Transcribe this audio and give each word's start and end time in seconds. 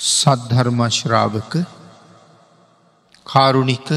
සද්ධර්මශ්‍රාවක 0.00 1.54
කාරුණික 3.26 3.88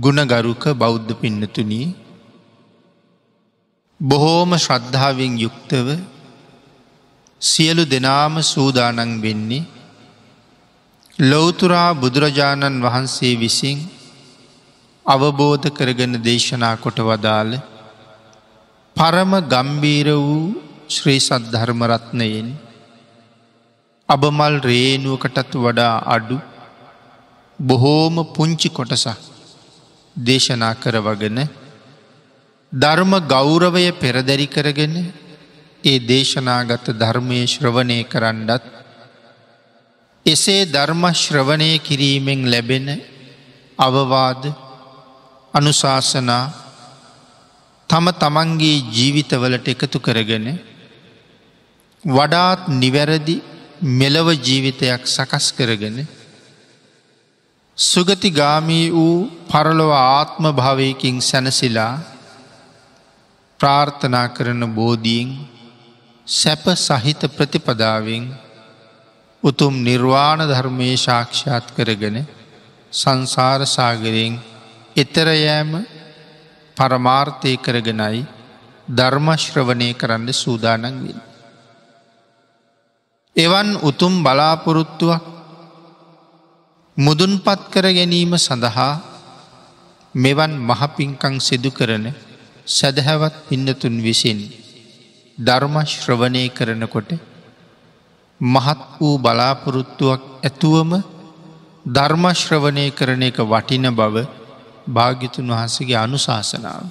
ගුණගරුක 0.00 0.64
බෞද්ධ 0.74 1.12
පින්නතුනී 1.14 1.88
බොහෝම 4.00 4.50
ශ්‍රද්ධාවෙන් 4.56 5.32
යුක්තව 5.38 5.88
සියලු 7.42 7.84
දෙනාම 7.84 8.34
සූදානන් 8.44 9.10
වෙන්නේ 9.20 9.66
ලොවතුරා 11.22 11.90
බුදුරජාණන් 11.94 12.78
වහන්සේ 12.80 13.34
විසින් 13.36 13.78
අවබෝධ 15.06 15.66
කරගෙන 15.70 16.14
දේශනා 16.20 16.76
කොට 16.76 17.00
වදාළ 17.00 17.52
පරම 18.96 19.32
ගම්බීර 19.46 20.08
වූ 20.20 20.46
ශ්‍රී 20.88 21.20
සද්ධර්මරත්නයෙන් 21.20 22.48
අබමල් 24.08 24.56
රේනුවකටත් 24.62 25.54
වඩා 25.56 25.94
අඩු 26.06 26.36
බොහෝම 27.58 28.16
පුංචි 28.34 28.68
කොටසක් 28.70 29.22
දේශනා 30.16 30.74
කරවගෙන 30.76 31.38
ධර්ම 32.72 33.12
ගෞරවය 33.26 33.86
පෙරදැරි 33.94 34.46
කරගෙන 34.46 34.94
ඒ 35.84 35.98
දේශනාගත 36.02 36.86
ධර්මය 36.94 37.40
ශ්‍රවණය 37.46 37.98
කරන්නත් 38.04 38.62
එසේ 40.26 40.62
ධර්මශ්‍රවණය 40.66 41.70
කිරීමෙන් 41.80 42.40
ලැබෙන 42.46 42.88
අවවාද 43.78 44.42
අනුශාසනා 45.54 46.44
තම 47.90 48.06
තමන්ගේ 48.14 48.78
ජීවිතවලට 48.92 49.66
එකතු 49.68 49.98
කරගෙන 50.00 50.46
වඩාත් 52.04 52.60
නිවැරදි 52.74 53.36
මෙලව 53.80 54.28
ජීවිතයක් 54.38 55.02
සකස් 55.06 55.52
කරගෙන 55.52 56.06
සුගතිගාමී 57.78 58.90
වූ 58.90 59.30
පරලොව 59.46 59.90
ආත්ම 59.92 60.44
භාවයකින් 60.52 61.20
සැනසිලා 61.20 62.00
ප්‍රාර්ථනා 63.60 64.28
කරන 64.28 64.62
බෝධීන් 64.70 65.28
සැප 66.26 66.64
සහිත 66.76 67.20
ප්‍රතිපදාවෙන් 67.28 68.24
උතුම් 69.42 69.74
නිර්වාණ 69.80 70.40
ධර්මය 70.42 70.96
ශාක්ෂාත් 70.96 71.66
කරගෙන 71.70 72.16
සංසාරසාගරයෙන් 72.92 74.34
එතරයෑම 74.96 75.70
පරමාර්ථය 76.76 77.52
කරගෙනයි 77.58 78.24
ධර්මශ්‍රවනය 78.88 79.88
කරන්න 79.94 80.32
සූදානන් 80.34 80.82
වෙන. 80.82 81.35
එවන් 83.36 83.68
උතුම් 83.82 84.24
බලාපොරොත්තුවක් 84.24 85.24
මුදුන්පත් 86.96 87.60
කර 87.68 87.86
ගැනීම 87.88 88.32
සඳහා 88.36 88.92
මෙවන් 90.14 90.52
මහපින්කං 90.60 91.34
සිදු 91.38 91.70
කරන 91.70 92.06
සැදහැවත් 92.68 93.34
පින්නතුන් 93.48 93.96
විසින් 94.00 94.38
ධර්මශ්‍රවනය 95.38 96.44
කරනකොට 96.48 97.10
මහත් 98.40 98.80
වූ 98.96 99.16
බලාපොරොත්තුවක් 99.18 100.22
ඇතුවම 100.40 100.92
ධර්මශ්‍රවනය 101.86 102.86
කරන 102.90 103.22
එක 103.22 103.38
වටින 103.42 103.86
බව 103.90 104.16
භාගිතුන් 104.88 105.48
වහන්සගේ 105.48 105.98
අනුශාසනාව. 105.98 106.84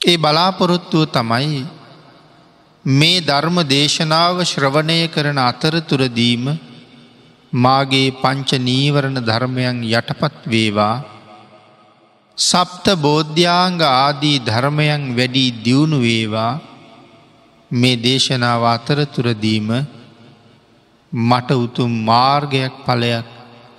ඒ 0.00 0.16
බලාපොරොත්තුව 0.16 1.02
තමයි 1.08 1.83
මේ 2.84 3.20
ධර්ම 3.20 3.58
දේශනාව 3.66 4.44
ශ්‍රවණය 4.44 5.08
කරන 5.08 5.38
අතරතුරදීම 5.40 6.44
මාගේ 7.52 8.12
පංච 8.12 8.58
නීවරණ 8.60 9.18
ධර්මයන් 9.20 9.80
යටපත් 9.90 10.44
වේවා 10.46 11.02
සප්ත 12.38 12.86
බෝධ්‍යාංග 12.96 13.80
ආදී 13.80 14.38
ධර්මයන් 14.40 15.16
වැඩී 15.16 15.56
දියුණු 15.64 15.98
වේවා 15.98 16.60
මේ 17.70 17.96
දේශනාව 17.98 18.62
අතරතුරදීම 18.66 19.70
මට 21.12 21.50
උතුම් 21.56 21.92
මාර්ගයක් 22.04 22.74
පලයක් 22.84 23.28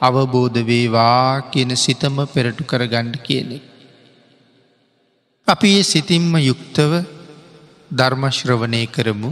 අවබෝධ 0.01 0.59
වේවා 0.63 1.51
කියන 1.51 1.77
සිතම 1.77 2.15
පෙරටු 2.25 2.63
කරගණ්ඩ 2.63 3.21
කියනෙ. 3.21 3.61
අපි 5.47 5.69
ඒ 5.77 5.83
සිතින්ම 5.83 6.33
යුක්තව 6.41 7.14
ධර්මශ්‍රවනය 7.91 8.87
කරමු. 8.87 9.31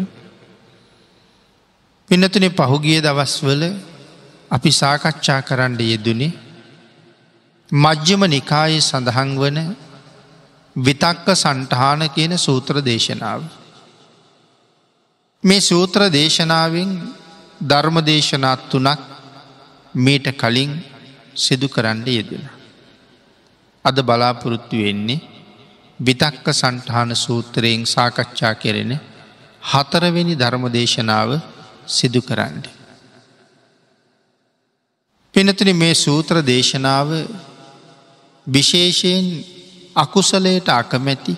පිනතුනෙ 2.10 2.50
පහුගිය 2.50 3.02
දවස්වල 3.02 3.64
අපි 4.52 4.72
සාකච්ඡා 4.72 5.42
කරන්න 5.42 5.80
යෙදනේ 5.82 6.34
මජ්්‍යම 7.72 8.22
නිකායේ 8.28 8.82
සඳහන් 8.82 9.30
වන 9.38 9.58
විතක්ක 10.76 11.28
සන්ටහාන 11.34 12.02
කියන 12.10 12.38
සූත්‍ර 12.38 12.76
දේශනාව. 12.82 13.42
මේ 15.44 15.62
සූත්‍ර 15.62 16.02
දේශනාවෙන් 16.10 16.90
ධර්ම 17.62 17.98
දේශනාත් 18.02 18.70
තුනක් 18.70 19.00
මීට 19.96 20.28
කලින් 20.34 20.72
සිදු 21.36 21.68
කරන්න 21.68 22.06
යෙදෙන. 22.08 22.44
අද 23.86 23.98
බලාපොරොත්තු 24.02 24.78
වෙන්නේ 24.78 25.33
විතක්ක 26.04 26.48
සන්ටහන 26.52 27.12
සූත්‍රයෙන් 27.16 27.84
සාකච්ඡා 27.86 28.54
කෙරෙන 28.56 28.94
හතරවෙනි 29.64 30.36
ධර්මදේශනාව 30.36 31.30
සිදු 31.88 32.22
කරන්න. 32.22 32.64
පිනතුන 35.34 35.70
මේ 35.76 35.96
සූත්‍ර 35.96 36.36
දේශනාව 36.44 37.10
විශේෂයෙන් 38.48 39.26
අකුසලයට 39.96 40.68
අකමැති 40.72 41.36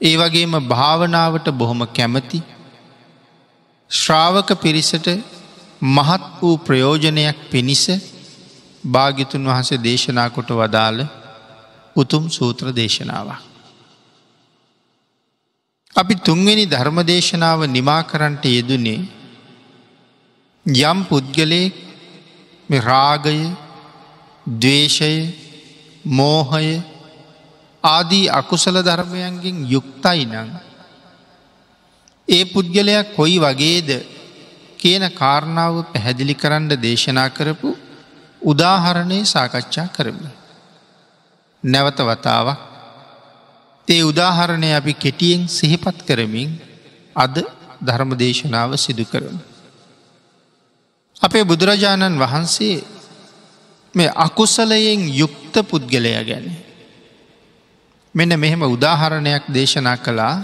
ඒ 0.00 0.14
වගේම 0.16 0.54
භාවනාවට 0.68 1.46
බොහොම 1.52 1.80
කැමති 1.88 2.40
ශ්‍රාවක 3.90 4.50
පිරිසට 4.56 5.06
මහත් 5.88 6.24
වූ 6.38 6.56
ප්‍රයෝජනයක් 6.60 7.38
පිණිස 7.50 7.84
භාගිතුන් 8.86 9.44
වහස 9.46 9.70
දේශනා 9.80 10.28
කොට 10.30 10.50
වදාළ 10.52 11.00
උතුම් 11.96 12.28
සූත්‍ර 12.28 12.72
දේශනාව. 12.72 13.28
අපි 15.96 16.14
තුන්වෙනි 16.16 16.64
ධර්මදේශනාව 16.66 17.66
නිමා 17.66 18.02
කරන්නට 18.02 18.44
යෙදුනේ 18.46 19.00
යම් 20.66 20.98
පුද්ගලය 21.04 21.72
රාගය 22.80 23.40
දවේශය 24.46 25.14
මෝහය 26.04 26.82
ආදී 27.84 28.30
අකුසල 28.30 28.76
ධර්මයන්ගෙන් 28.80 29.66
යුක්තයි 29.66 30.26
නං. 30.26 30.50
ඒ 32.28 32.44
පුද්ගලයක් 32.44 33.14
කොයි 33.16 33.38
වගේද 33.38 33.90
කියන 34.78 35.04
කාරණාව 35.12 35.74
පැහැදිලි 35.92 36.34
කරන්න 36.34 36.68
දේශනා 36.78 37.28
කරපු 37.28 37.76
උදාහරණය 38.42 39.24
සාකච්ඡා 39.24 39.88
කරමි. 39.88 40.39
නැවත 41.62 41.98
වතාවක් 42.00 42.70
ඒ 43.88 44.02
උදාහරණය 44.02 44.70
අපි 44.72 44.94
කෙටියෙන් 44.94 45.48
සිහිපත් 45.48 45.98
කරමින් 46.06 46.50
අද 47.16 47.36
ධර්මදේශනාව 47.80 48.70
සිදු 48.76 49.04
කරන. 49.04 49.36
අපේ 51.20 51.44
බුදුරජාණන් 51.44 52.18
වහන්සේ 52.18 52.84
මේ 53.94 54.10
අකුසලයෙන් 54.16 55.00
යුක්ත 55.10 55.54
පුද්ගලය 55.62 56.12
ගැන. 56.24 56.46
මෙන 58.14 58.30
මෙහෙම 58.36 58.62
උදාහරණයක් 58.64 59.44
දේශනා 59.48 59.96
කළා 59.96 60.36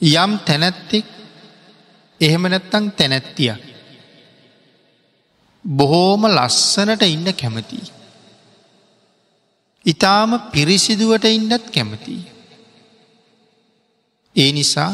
යම් 0.00 0.32
තැනැත්තෙක් 0.38 1.06
එහෙම 2.20 2.42
නැත්තං 2.44 2.84
තැනැත්තියක්. 2.90 3.60
බොහෝම 5.64 6.22
ලස්සනට 6.28 7.02
ඉන්න 7.04 7.28
කැමතියි. 7.32 8.03
ඉතාම 9.86 10.30
පිරිසිදුවට 10.52 11.24
ඉන්නත් 11.28 11.66
කැමතියි. 11.70 12.24
ඒ 14.36 14.52
නිසා 14.52 14.92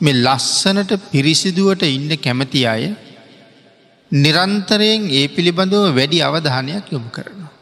මෙ 0.00 0.12
ලස්සනට 0.16 0.92
පිරිසිදුවට 1.10 1.82
ඉන්න 1.88 2.12
කැමති 2.16 2.60
අය 2.66 2.84
නිරන්තරයෙන් 4.12 5.02
ඒ 5.10 5.26
පිළිබඳව 5.28 5.84
වැඩි 5.90 6.22
අවධානයක් 6.22 6.86
යොමු 6.92 7.10
කරනවා. 7.10 7.52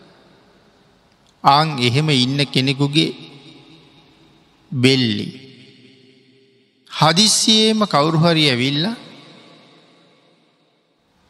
ආං 1.44 1.68
එහෙම 1.78 2.08
ඉන්න 2.14 2.40
කෙනෙකුගේ 2.46 3.10
බෙල්ලි. 4.72 5.28
හදිස්සියේම 6.90 7.80
කවුරුහරි 7.86 8.44
ඇවිල්ල 8.48 8.84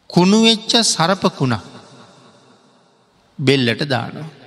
කුණුවෙච්ච 0.09 0.71
සරපකුණ 0.83 1.55
බෙල්ලට 3.39 3.83
දානවා. 3.85 4.42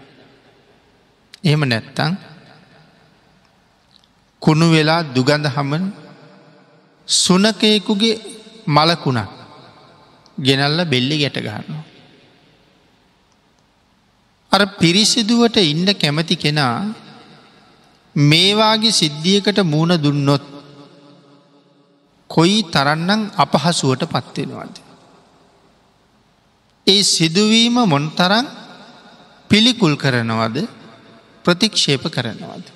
එහෙම 1.46 1.62
නැත්තං 1.64 2.12
කුණු 4.42 4.66
වෙලා 4.70 5.02
දුගඳ 5.14 5.46
හමන් 5.46 5.84
සුනකයෙකුගේ 7.08 8.14
මලකුණක් 8.68 9.30
ගෙනල්ල 10.38 10.78
බෙල්ලි 10.84 11.16
ගැට 11.18 11.38
ගන්නවා. 11.38 11.84
අර 14.52 14.62
පිරිසිදුවට 14.80 15.56
ඉන්න 15.64 15.88
කැමති 15.94 16.36
කෙනා 16.36 16.76
මේවාගේ 18.16 18.92
සිද්ධියකට 18.92 19.58
මූුණ 19.64 19.94
දුන්නොත් 19.98 20.44
කොයි 22.30 22.58
තරන්නම් 22.64 23.22
අපහසුවට 23.36 24.02
පත්වෙනවාද. 24.06 24.74
ඒ 26.86 27.02
සිදුවීම 27.04 27.76
මොන්තරන් 27.84 28.46
පිළිකුල් 29.50 29.94
කරනවද 29.96 30.56
ප්‍රතික්ෂේප 31.46 32.04
කරනවද. 32.10 32.66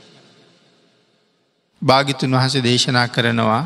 භාගිතුන් 1.82 2.34
වහස 2.34 2.56
දේශනා 2.62 3.06
කරනවා 3.08 3.62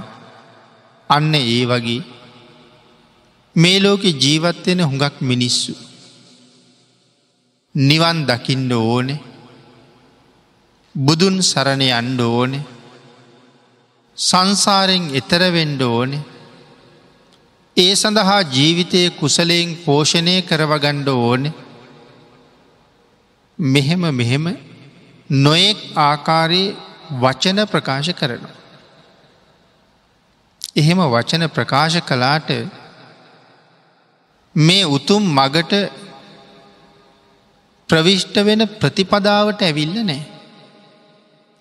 අන්න 1.10 1.34
ඒ 1.36 1.64
වගේ 1.66 2.02
මේ 3.56 3.78
ලෝකෙ 3.80 4.10
ජීවත්වෙන 4.16 4.80
හුඟක් 4.82 5.16
මිනිස්සු. 5.22 5.74
නිවන් 7.74 8.18
දකිින්ඩ 8.24 8.72
ඕනෙ 8.74 9.16
බුදුන් 10.94 11.36
සරණය 11.42 11.88
අන්ඩ 11.92 12.20
ඕනෙ 12.22 12.60
සංසාරෙන් 14.18 15.04
එතරවෙන්ඩ 15.12 15.82
ඕනෙ 15.84 16.18
ඒ 17.76 17.94
සඳහා 17.94 18.40
ජීවිතය 18.48 19.00
කුසලයෙන් 19.12 19.70
පෝෂණය 19.84 20.34
කරවගණ්ඩ 20.42 21.08
ඕනෙ 21.10 21.50
මෙහෙම 23.58 24.04
මෙහෙම 24.12 24.46
නොයෙක් 25.30 25.78
ආකාරයේ 25.96 26.76
වචන 27.20 27.66
ප්‍රකාශ 27.66 28.10
කරනවා. 28.10 28.54
එහෙම 30.76 30.98
වචන 30.98 31.48
ප්‍රකාශ 31.48 32.00
කලාට 32.00 32.50
මේ 34.54 34.84
උතුම් 34.86 35.22
මගට 35.22 35.72
ප්‍රවිෂ්ට 37.88 38.36
වෙන 38.44 38.68
ප්‍රතිපදාවට 38.80 39.62
ඇවිල්ල 39.62 40.04
නෑ. 40.04 40.22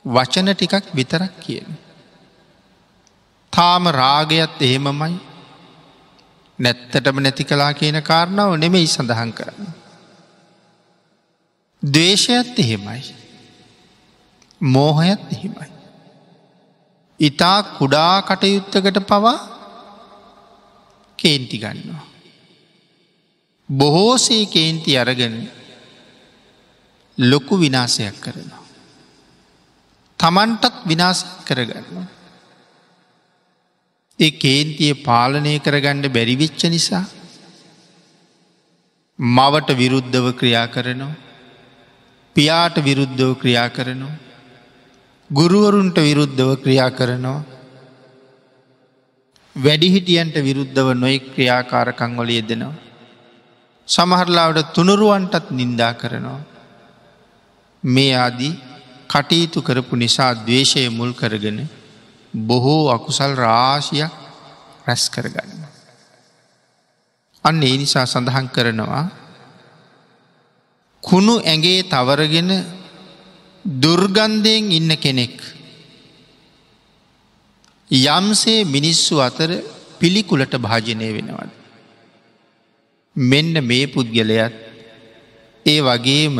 වචන 0.05 0.53
ටිකක් 0.53 0.95
විතරක් 0.95 1.39
කියන. 1.39 1.77
තාම 3.53 3.87
රාගයත් 3.89 4.61
එහෙමමයි 4.61 5.15
නැත්තටම 6.59 7.19
නැති 7.19 7.43
කලා 7.43 7.73
කියන 7.73 8.01
කාරණාව 8.01 8.57
නෙමෙයි 8.57 8.87
සඳහන් 8.87 9.33
කරන්න. 9.33 9.67
දේශයත් 11.83 12.59
එහෙමයි. 12.59 13.22
මෝහයත් 14.63 15.21
එහෙමයි. 15.31 15.67
ඉතා 17.19 17.63
කුඩා 17.77 18.21
කටයුත්තකට 18.21 18.99
පවා 19.01 19.37
කේන්ති 21.19 21.57
ගන්නවා. 21.57 22.03
බොහෝසේ 23.69 24.45
කේන්ති 24.47 24.97
අරගෙන 24.97 25.35
ලොකු 27.17 27.59
විනාසයක් 27.59 28.15
කරනවා. 28.21 28.63
තමන්ටත් 30.19 30.75
විනාසයක් 30.87 31.31
කරගන්නවා. 31.45 32.07
ඒ 34.19 34.31
කේන්තිය 34.33 34.93
පාලනය 35.01 35.53
කරගණ්ඩ 35.59 36.07
බැරිවිච්ච 36.09 36.63
නිසා 36.69 37.05
මවට 39.19 39.77
විරුද්ධව 39.77 40.25
ක්‍රියා 40.33 40.67
කරනවා 40.67 41.15
පියාට 42.35 42.77
විරුද්ධව 42.85 43.31
ක්‍රියා 43.39 43.69
කරනවා 43.69 44.22
ගුරුවරුන්ට 45.29 45.97
විරුද්ධව 45.99 46.49
ක්‍රියා 46.57 46.91
කරනවා 46.91 47.41
වැඩිහිටියන්ට 49.55 50.35
විරුද්ධව 50.37 50.87
නොයෙක් 50.95 51.23
ක්‍රියාකාරකංවල 51.33 52.29
යෙදෙනවා. 52.29 52.73
සමහරලාවට 53.87 54.73
තුනුරුවන්ටත් 54.73 55.51
නින්දා 55.51 55.93
කරනවා. 55.93 56.41
මේ 57.83 58.15
ආදී 58.15 58.53
කටයුතු 59.07 59.61
කරපු 59.61 59.95
නිසා 59.95 60.33
දවේශය 60.37 60.89
මුල් 60.89 61.13
කරගෙන 61.13 61.59
බොහෝ 62.33 62.89
අකුසල් 62.89 63.33
රාශියක් 63.35 64.11
රැස් 64.85 65.03
කරගන්න. 65.09 65.61
අන්න 67.45 67.63
ඒ 67.63 67.77
නිසා 67.77 68.05
සඳහන් 68.05 68.47
කරනවා 68.49 69.05
කුණු 71.03 71.35
ඇගේ 71.43 71.83
තවරගෙන 71.85 72.51
දුර්ගන්ධයෙන් 73.65 74.71
ඉන්න 74.71 74.95
කෙනෙක්. 74.97 75.39
යම්සේ 77.91 78.65
මිනිස්සු 78.65 79.19
අතර 79.19 79.49
පිළිකුලට 79.99 80.55
භාජනය 80.57 81.07
වෙනවද. 81.09 81.49
මෙන්න 83.15 83.53
මේ 83.61 83.87
පුද්ගලයත් 83.87 84.53
ඒ 85.65 85.79
වගේම 85.81 86.37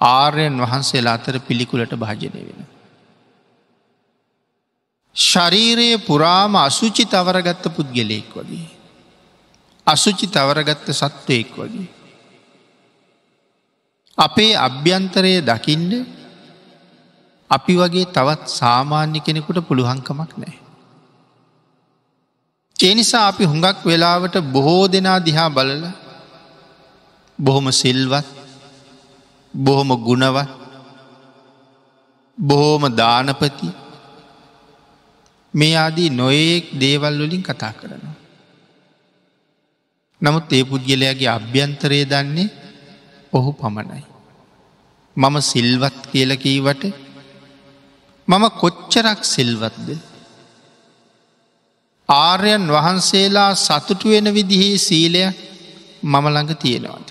ආර්යන් 0.00 0.56
වහන්සේලා 0.58 1.14
අතර 1.14 1.38
පිළිකුලට 1.40 1.92
භාජනය 1.94 2.30
වෙන. 2.38 2.66
ශරීරයේ 5.16 5.98
පුරාම 6.00 6.56
අසුචි 6.58 7.04
තවරගත්ත 7.04 7.64
පුද්ගලයෙක් 7.68 8.32
වගේ. 8.34 8.68
අසුචි 9.86 10.26
තවරගත්ත 10.28 10.86
සත්වයෙක් 10.92 11.52
වගේ. 11.54 11.99
අපේ 14.20 14.52
අභ්‍යන්තරය 14.66 15.34
දකිින්ඩ 15.40 15.92
අපි 17.50 17.74
වගේ 17.80 18.10
තවත් 18.16 18.42
සාමාන්‍ය 18.52 19.20
කෙනෙකුට 19.26 19.58
පුළුවන්කමක් 19.68 20.32
නෑ. 20.40 20.56
ඒනිසා 22.76 23.24
අපි 23.30 23.44
හුඟක් 23.44 23.80
වෙලාවට 23.84 24.36
බොහෝ 24.54 24.84
දෙනා 24.92 25.18
දිහා 25.26 25.50
බලල 25.56 25.84
බොහොම 27.38 27.66
සිල්වත් 27.72 28.28
බොහොම 29.54 29.90
ගුණවත් 30.06 30.50
බොහෝම 32.38 32.84
දානපති 33.00 33.68
මේ 35.54 35.74
ආදී 35.76 36.10
නොයෙක් 36.10 36.64
දේවල් 36.80 37.16
වලින් 37.20 37.42
කතා 37.42 37.72
කරනවා. 37.72 38.16
නමුත් 40.20 40.52
ඒ 40.52 40.64
පුද්ගලයාගේ 40.64 41.30
අභ්‍යන්තරය 41.38 42.00
දන්නේ 42.04 42.48
ඔහු 43.32 43.50
පමණයි. 43.52 44.09
මම 45.16 45.36
සිල්වත් 45.42 45.98
කියලකීවට 46.12 46.82
මම 48.28 48.44
කොච්චරක් 48.60 49.20
සිල්වත්ද. 49.26 49.88
ආර්යන් 52.08 52.64
වහන්සේලා 52.68 53.54
සතුටු 53.56 54.08
වෙන 54.08 54.26
විදිහේ 54.30 54.78
සීලයක් 54.78 55.34
මම 56.02 56.26
ළඟ 56.26 56.54
තියෙනවාද. 56.56 57.08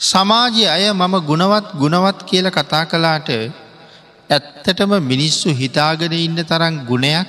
සමාජය 0.00 0.64
අය 0.66 0.84
මම 0.92 1.14
ගුණවත් 1.20 1.66
ගුණවත් 1.74 2.18
කියල 2.24 2.46
කතා 2.50 2.84
කලාට 2.84 3.28
ඇත්තටම 4.30 4.92
මිනිස්සු 5.02 5.48
හිතාගෙන 5.52 6.12
ඉන්න 6.16 6.38
තරම් 6.44 6.74
ගුණයක් 6.88 7.28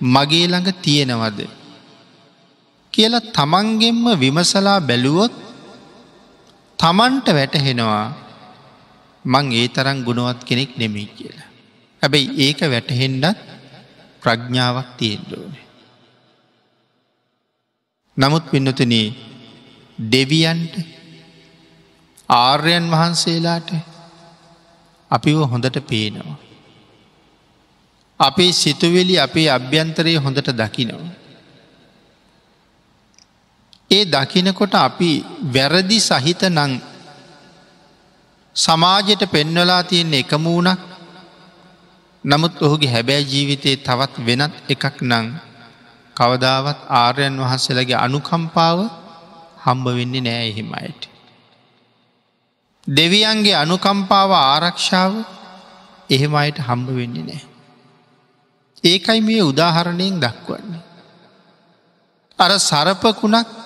මගේ 0.00 0.46
ළඟ 0.46 0.70
තියෙනවද. 0.82 1.40
කියලා 2.92 3.26
තමන්ගෙන්ම 3.32 4.04
විමසලා 4.20 4.80
බැලුවොත් 4.80 5.34
තමන්ට 6.82 7.28
වැටහෙනවා 7.38 8.04
මං 9.24 9.46
ඒ 9.52 9.66
තරම් 9.68 9.98
ගුණවත් 10.04 10.40
කෙනෙක් 10.44 10.70
නෙමෙයි 10.76 11.14
කියලා. 11.16 11.48
හැබැයි 12.02 12.30
ඒක 12.44 12.60
වැටහෙන්ඩත් 12.72 13.38
ප්‍රඥාවක් 14.22 14.88
තියෙන්ඩෝන. 14.98 15.52
නමුත් 18.16 18.44
පින්නතන 18.50 18.94
දෙවියන්ට 19.98 20.74
ආර්යන් 22.28 22.86
වහන්සේලාට 22.90 23.70
අපිව 25.10 25.38
හොඳට 25.46 25.78
පේනවා. 25.88 26.38
අපේ 28.20 28.52
සිතුවෙලි 28.52 29.14
අපේ 29.18 29.48
අභ්‍යන්තරය 29.50 30.14
හොඳට 30.16 30.48
දකිනවා. 30.52 31.21
ඒ 33.92 34.04
දකිනකොට 34.06 34.74
අපි 34.76 35.10
වැරදි 35.54 35.98
සහිත 36.00 36.42
නං 36.48 36.72
සමාජයට 38.56 39.22
පෙන්වලා 39.26 39.82
තියෙන්නේ 39.82 40.20
එකමූුණක් 40.20 40.80
නමුත් 42.24 42.54
ඔහුගේ 42.62 42.90
හැබෑ 42.90 43.22
ජීවිතයේ 43.24 43.76
තවත් 43.78 44.14
වෙනත් 44.26 44.54
එකක් 44.68 44.96
නං 45.02 45.26
කවදාවත් 46.16 46.80
ආර්යන් 46.94 47.36
වහන්සේලගේ 47.38 47.98
අනුකම්පාව 47.98 48.78
හම්බ 49.64 49.86
වෙන්නේ 49.88 50.20
නෑ 50.20 50.44
එහෙමයට. 50.48 51.02
දෙවියන්ගේ 52.86 53.56
අනුකම්පාව 53.56 54.30
ආරක්ෂාව 54.32 55.12
එහෙම 56.10 56.34
අයට 56.34 56.58
හම්බ 56.58 56.88
වෙන්නේ 56.90 57.24
නෑ. 57.24 57.42
ඒකයි 58.84 59.20
මේ 59.20 59.42
උදාහරණයෙන් 59.42 60.20
දක්වන්නේ. 60.20 60.82
අර 62.38 62.52
සරපකුණක් 62.60 63.61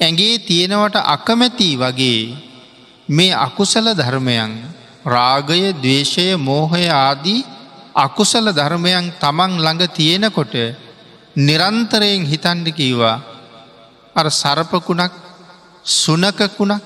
ඇගේ 0.00 0.34
තියෙනවට 0.40 0.96
අකමැති 1.06 1.70
වගේ 1.76 2.20
මේ 3.08 3.38
අකුසල 3.38 3.86
ධර්මයන් 3.92 4.52
රාගය 5.06 5.62
දවේශය 5.74 6.26
මෝහය 6.38 6.84
ආදී 6.96 7.46
අකුසල 7.96 8.46
ධර්මයන් 8.52 9.06
තමන් 9.16 9.52
ළඟ 9.56 9.82
තියෙනකොට 9.92 10.54
නිරන්තරයෙන් 11.38 12.22
හිතන්ඩ 12.24 12.68
කීවා 12.72 13.16
අර 14.16 14.26
සරපකුණක් 14.32 15.12
සුනකකුණක් 15.94 16.84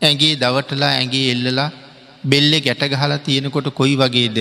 ඇගේ 0.00 0.34
දවටලා 0.36 0.92
ඇගේ 0.92 1.26
එල්ලලා 1.30 1.70
බෙල්ලෙ 2.24 2.58
ගැටගහලා 2.60 3.18
තියෙනකොට 3.20 3.68
කොයි 3.72 3.96
වගේද 3.96 4.38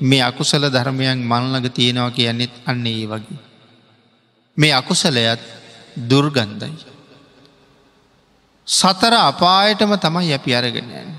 මේ 0.00 0.22
අකුසල 0.22 0.64
ධර්මයන් 0.68 1.18
මල්ලඟ 1.22 1.68
තියෙනවා 1.70 2.10
කියන්නෙත් 2.10 2.54
අන්න 2.64 2.86
ඒ 2.86 3.06
වගේ. 3.06 3.38
මේ 4.56 4.72
අකුසලයත් 4.72 5.40
දුර්ගන්ධයි. 5.96 6.76
සතර 8.68 9.14
අපායටම 9.14 9.92
තමයි 9.96 10.32
අපි 10.32 10.50
අරගෙනයන්. 10.54 11.10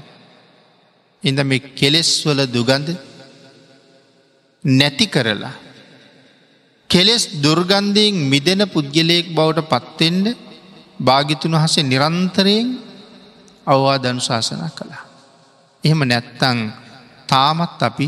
ඉඳ 1.24 1.40
මේ 1.42 1.60
කෙලෙස්වල 1.76 2.40
දුගන්ධ 2.48 2.92
නැති 4.64 5.08
කරලා. 5.08 5.56
කෙලෙස් 6.90 7.24
දුර්ගන්ධයෙන් 7.42 8.16
මිදෙන 8.30 8.62
පුද්ගලයෙක් 8.68 9.34
බවට 9.36 9.70
පත්තෙන්ට 9.70 10.38
භාගිතුන් 11.00 11.54
වහසේ 11.54 11.84
නිරන්තරයෙන් 11.84 12.68
අවවා 13.68 13.98
දනු 13.98 14.22
ශාසනා 14.22 14.70
කළා. 14.70 15.04
එහෙම 15.84 16.02
නැත්තං 16.04 16.60
තාමත් 17.28 17.82
අපි 17.82 18.08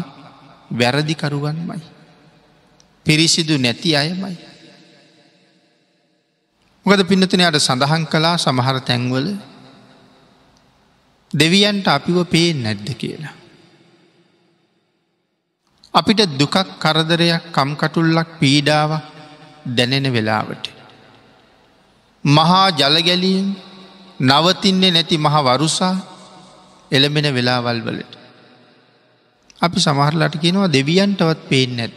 වැරදිකරුවන්මයි. 0.71 1.81
පිරිසිදු 3.05 3.57
නැති 3.57 3.95
අයමයි. 3.95 4.48
මොකද 6.85 7.01
පින්නතුනයට 7.03 7.59
සඳහන් 7.59 8.05
කලා 8.05 8.37
සමහර 8.37 8.77
තැන්වල 8.81 9.27
දෙවියන්ට 11.31 11.87
අපිව 11.87 12.17
පේෙන් 12.25 12.63
නැද්ද 12.63 12.89
කියලා. 12.95 13.33
අපිට 15.93 16.21
දුකක් 16.39 16.55
කරදරයක් 16.79 17.51
කම්කටුල්ලක් 17.51 18.29
පීඩාවක් 18.39 19.03
දැනෙන 19.67 20.07
වෙලාවට. 20.13 20.65
මහා 22.23 22.69
ජලගැලියෙන් 22.71 23.49
නවතින්නේ 24.21 24.91
නැති 24.91 25.17
මහ 25.17 25.35
වරුසා 25.45 25.95
එළඹෙන 26.91 27.33
වෙලාවල් 27.33 27.81
වලට. 27.81 28.13
අපි 29.61 29.79
සමහරලට 29.79 30.35
කියෙනවා 30.41 30.73
දෙවියන්ටවත් 30.73 31.39
පේෙන් 31.49 31.71
නැත්. 31.77 31.93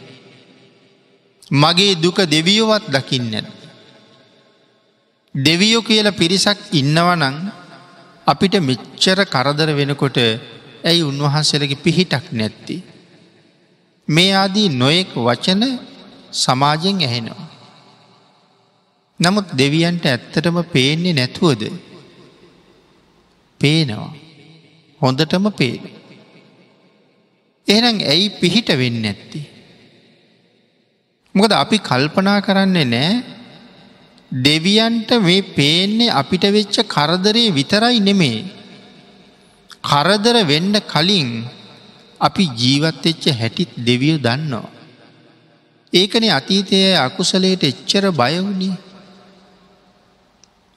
මගේ 1.53 1.95
දුක 1.95 2.17
දෙවියෝවත් 2.27 2.85
දකින්න 2.89 3.31
නැත්. 3.31 3.62
දෙවියෝ 5.35 5.81
කියල 5.81 6.07
පිරිසක් 6.11 6.57
ඉන්නවනං 6.71 7.35
අපිට 8.27 8.55
මෙච්චර 8.61 9.19
කරදර 9.25 9.69
වෙනකොට 9.73 10.17
ඇයි 10.83 11.01
උන්වහන්සේලගේ 11.01 11.75
පිහිටක් 11.77 12.25
නැත්ති. 12.31 12.75
මේ 14.07 14.33
ආදී 14.33 14.69
නොයෙක් 14.71 15.09
වචන 15.17 15.63
සමාජයෙන් 16.33 17.01
ඇහෙනවා. 17.01 17.49
නමුත් 19.19 19.47
දෙවියන්ට 19.57 20.05
ඇත්තටම 20.05 20.57
පේන්නේ 20.71 21.13
නැතුවද. 21.13 21.63
පේනවා. 23.61 24.13
හොඳටම 25.01 25.45
පේන. 25.51 25.81
එහනම් 27.67 27.97
ඇයි 28.03 28.35
පිහිට 28.39 28.69
වෙන්න 28.71 29.03
ඇත්ති. 29.03 29.41
මොකද 31.35 31.51
අපි 31.53 31.77
කල්පනා 31.79 32.41
කරන්නේ 32.41 32.85
නෑ 32.87 33.41
දෙවියන්ට 34.33 35.09
මේ 35.19 35.41
පේන්නේ 35.51 36.09
අපිට 36.11 36.43
වෙච්ච 36.49 36.75
කරදරේ 36.85 37.51
විතරයි 37.51 37.99
නෙමේ. 37.99 38.45
කරදර 39.81 40.37
වෙන්න 40.43 40.73
කලින් 40.83 41.29
අපි 42.19 42.43
ජීවත්වෙච්ච 42.55 43.23
හැටිත් 43.31 43.71
දෙවියෝ 43.79 44.17
දන්නවා. 44.17 44.71
ඒකන 45.93 46.25
අතීතය 46.31 46.79
අකුසලයට 46.97 47.63
එච්චර 47.63 48.05
බයවුණේ. 48.11 48.77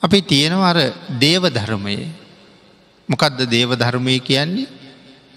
අපි 0.02 0.18
තියෙනවා 0.22 0.70
අර 0.70 0.78
දේව 1.18 1.42
ධර්මයේ. 1.48 2.06
මොකදද 3.08 3.40
දේව 3.46 3.70
ධර්මය 3.74 4.18
කියන්නේ 4.20 4.68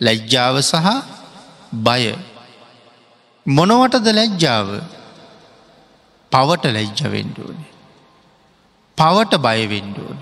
ලැජ්ජාව 0.02 0.56
සහ 0.62 0.88
බය. 1.72 2.04
මොනවටද 3.46 4.08
ලැජ්ජාව 4.12 4.68
පවට 6.32 6.66
ලැජ්ජ 6.68 7.00
වෙන්ඩුවනේ. 7.08 7.69
පවට 9.00 9.36
බයවෙන්ඩුවන. 9.40 10.20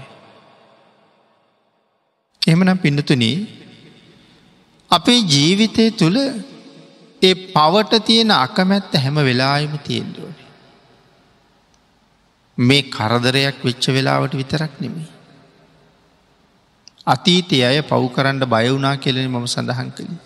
එමනම් 2.42 2.78
පිඩතුනී 2.78 3.38
අපේ 4.92 5.22
ජීවිතය 5.26 5.86
තුළ 5.92 6.18
ඒ 7.22 7.34
පවට 7.48 8.04
තියෙන 8.06 8.32
අකමැත්ත 8.38 8.94
හැම 8.96 9.18
වෙලායම 9.20 9.74
තියෙන්දුවන. 9.80 10.36
මේ 12.58 12.90
කරදරයක් 12.90 13.58
වෙච්ච 13.64 13.88
වෙලාවට 13.90 14.34
විතරක් 14.34 14.74
නෙමේ. 14.80 15.08
අතීතය 17.08 17.64
අය 17.64 17.80
පව් 17.82 18.04
කරන්න 18.16 18.44
බයවුනා 18.48 18.96
කෙලෙන 18.98 19.32
මම 19.32 19.48
සඳහන් 19.48 19.90
කළි. 19.92 20.18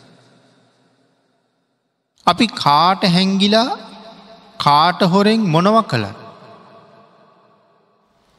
අපි 2.27 2.47
කාට 2.55 3.03
හැංගිලා 3.07 3.69
කාට 4.59 5.01
හොරෙන් 5.13 5.47
මොනව 5.47 5.79
කළත් 5.85 6.30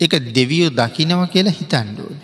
එක 0.03 0.13
දෙවියෝ 0.31 0.71
දකිනව 0.73 1.21
කියලා 1.29 1.53
හිතන්ඩුවන. 1.53 2.21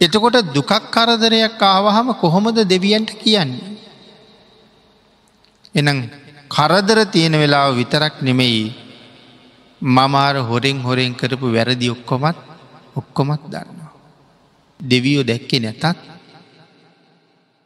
එතකොට 0.00 0.36
දුකක් 0.48 0.72
කරදරයක් 0.90 1.62
ආවහම 1.64 2.08
කොහොමද 2.14 2.58
දෙවියන්ට 2.64 3.10
කියන්නේ. 3.14 3.76
එනම් 5.74 5.98
කරදර 6.48 6.98
තියෙන 7.06 7.34
වෙලාව 7.34 7.76
විතරක් 7.76 8.14
නෙමෙයි 8.22 8.74
මමාර 9.82 10.36
හොරෙන් 10.40 10.78
හොරෙන් 10.80 11.12
කරපු 11.14 11.46
වැරදි 11.48 11.90
ඔක්කොමත් 11.90 12.38
ඔක්කොමත් 12.96 13.42
දන්නවා. 13.44 13.92
දෙවියෝ 14.80 15.24
දැක්කේ 15.24 15.60
නැතත් 15.60 15.84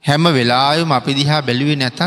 හැම 0.04 0.24
වෙලායුම 0.28 0.90
අපි 0.90 1.12
දිහා 1.14 1.40
බැලුවේ 1.40 1.76
නැතත් 1.76 2.00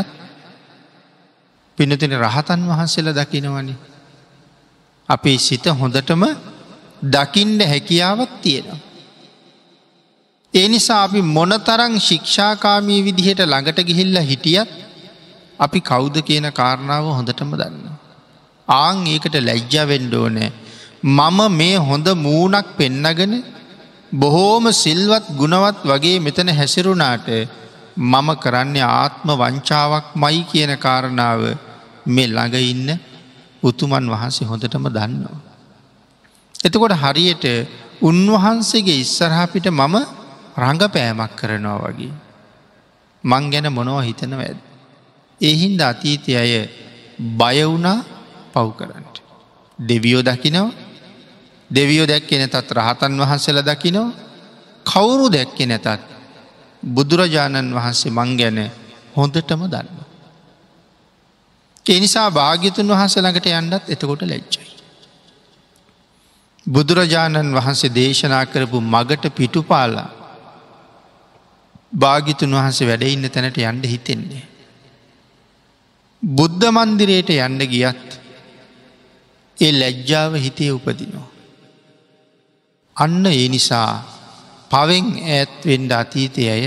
පිනතින 1.78 2.14
රහතන් 2.16 2.60
වහන්සේලා 2.62 3.16
දකිනවනේ 3.16 3.93
අපේ 5.08 5.38
සිත 5.38 5.66
හොඳටම 5.80 6.24
දකින්ඩ 7.06 7.60
හැකියාවත් 7.62 8.32
තියෙනවා. 8.42 8.80
ඒ 10.54 10.66
නිසා 10.68 11.02
අපි 11.02 11.20
මොනතරං 11.30 11.94
ශික්ෂාකාමී 12.00 13.00
විදිහට 13.04 13.40
ළඟට 13.42 13.80
ගිහිල්ල 13.82 14.16
හිටියත් 14.22 14.70
අපි 15.58 15.80
කෞුද 15.82 16.16
කියන 16.22 16.46
කාරණාව 16.52 17.04
හොඳටම 17.10 17.50
දන්න. 17.52 17.84
ආං 18.68 19.06
ඒකට 19.06 19.36
ලැජ්ජාවෙන්ඩෝ 19.40 20.28
නෑ 20.28 20.50
මම 21.06 21.38
මේ 21.52 21.76
හොඳ 21.78 22.06
මූනක් 22.16 22.68
පෙන්නගෙන 22.78 23.34
බොහෝම 24.12 24.66
සිල්වත් 24.74 25.26
ගුණවත් 25.36 25.78
වගේ 25.84 26.18
මෙතන 26.18 26.48
හැසිරුණාට 26.50 27.28
මම 27.96 28.28
කරන්නේ 28.36 28.86
ආත්ම 28.92 29.28
වංචාවක් 29.32 30.06
මයි 30.16 30.40
කියන 30.44 30.72
කාරණාව 30.78 31.42
මේ 32.06 32.28
ළඟ 32.28 32.56
ඉන්න 32.64 32.88
උතුමන් 33.64 34.06
වහන්සේ 34.06 34.46
හොඳටම 34.46 34.86
දන්නවා. 34.88 35.38
එතකොට 36.60 36.94
හරියට 36.96 37.44
උන්වහන්සේගේ 38.02 39.00
ඉස්සරහාපිට 39.00 39.66
මම 39.70 39.94
රඟපෑමක් 40.56 41.32
කරනවා 41.34 41.78
වගේ. 41.84 42.12
මං 43.24 43.44
ගැන 43.50 43.68
මොනව 43.70 43.98
හිතනව 44.00 44.40
ඇද. 44.40 44.58
එහින්ද 45.40 45.80
අතීතය 45.82 46.32
අය 46.34 46.52
බයවුනා 47.18 47.98
පව් 48.52 48.68
කරන්නට. 48.72 49.16
දෙවියෝ 49.78 50.22
දකිනව 50.22 50.66
දෙවියෝ 51.70 52.06
දැක්කෙන 52.06 52.44
තත් 52.46 52.68
රහතන් 52.72 53.12
වහන්සේල 53.18 53.60
දකිනෝ 53.62 54.08
කවුරු 54.86 55.26
දැක්කෙ 55.28 55.64
නැතත් 55.66 56.00
බුදුරජාණන් 56.82 57.72
වහන්සේ 57.72 58.12
මං 58.12 58.30
ගැන 58.36 58.58
හොඳටම 59.16 59.62
දන්න. 59.66 60.03
එනිසා 61.86 62.28
භාග්‍යතුන් 62.30 62.88
වහන්ස 62.88 63.16
ළඟට 63.16 63.46
යන්නත් 63.52 63.88
එතකොට 63.88 64.22
ලැච්චයි. 64.22 64.64
බුදුරජාණන් 66.66 67.54
වහන්සේ 67.54 67.94
දේශනා 67.94 68.44
කරපු 68.46 68.80
මගට 68.82 69.34
පිටුපාලා 69.34 70.10
භාගිතුන් 71.92 72.56
වහන්සේ 72.56 72.88
වැඩඉන්න 72.88 73.30
තැනට 73.30 73.58
යන්ඩ 73.60 73.84
හිතෙන්නේ. 73.84 74.44
බුද්ධ 76.22 76.66
මන්දිරයට 76.70 77.30
යන්න 77.36 77.60
ගියත් 77.66 78.18
ඒ 79.58 79.72
ලැජ්ජාව 79.72 80.34
හිතේ 80.36 80.72
උපදිනවා. 80.72 81.28
අන්න 82.96 83.26
ඒ 83.26 83.48
නිසා 83.48 83.90
පවෙන් 84.70 85.06
ඇත්වෙන්ඩ 85.30 85.92
අතීතය 85.92 86.48
අය 86.48 86.64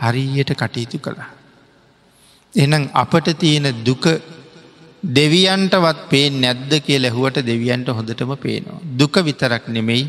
හරියට 0.00 0.50
කටයුතු 0.52 0.98
කළා. 0.98 1.30
එනම් 2.54 2.88
අපට 2.94 3.28
තියෙන 3.38 3.68
දුක 3.84 4.04
දෙවියන්ටවත් 5.04 6.08
පේ 6.08 6.30
නැද්ද 6.32 6.72
කිය 6.80 6.98
ලැහුවට 6.98 7.42
දෙවියන්ට 7.42 7.88
හොඳටම 7.88 8.36
පේනවා. 8.36 8.80
දුක 8.92 9.14
විතරක් 9.20 9.68
නෙමෙයි 9.68 10.04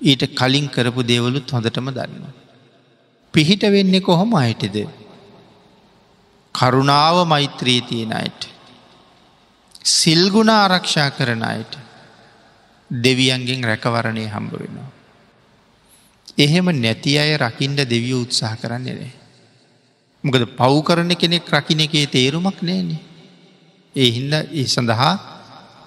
ඊට 0.00 0.22
කලින් 0.34 0.68
කරපු 0.68 1.02
දේවලුත් 1.02 1.50
හොඳටම 1.50 1.88
දන්න. 1.90 2.26
පිහිට 3.34 3.62
වෙන්නේ 3.62 4.00
කොහොම 4.00 4.34
අයටද. 4.34 4.76
කරුණාව 6.54 7.26
මෛත්‍රී 7.26 7.80
තියෙන 7.82 8.12
අයට. 8.12 8.48
සිල්ගුණ 9.84 10.50
ආරක්ෂා 10.50 11.10
කරන 11.10 11.42
අයට 11.44 11.78
දෙවියන්ගෙන් 12.90 13.64
රැකවරණය 13.64 14.26
හම්බ 14.26 14.52
වෙනවා. 14.54 14.90
එහෙම 16.38 16.66
නැති 16.76 17.18
අය 17.18 17.36
රකිින්ට 17.38 17.80
දෙවිය 17.86 18.14
උත්සාහ 18.14 18.56
කරන්නේ 18.56 18.94
නෑ. 18.94 19.12
මොකද 20.24 20.44
පව් 20.52 20.72
කරන 20.82 21.16
කෙනෙක් 21.16 21.48
රකින 21.50 21.80
එකේ 21.80 22.06
තේරුමක් 22.08 22.60
නෑනේ. 22.62 23.15
ඒ 23.96 24.10
හින්ද 24.10 24.32
ඒ 24.32 24.66
සඳහා 24.66 25.14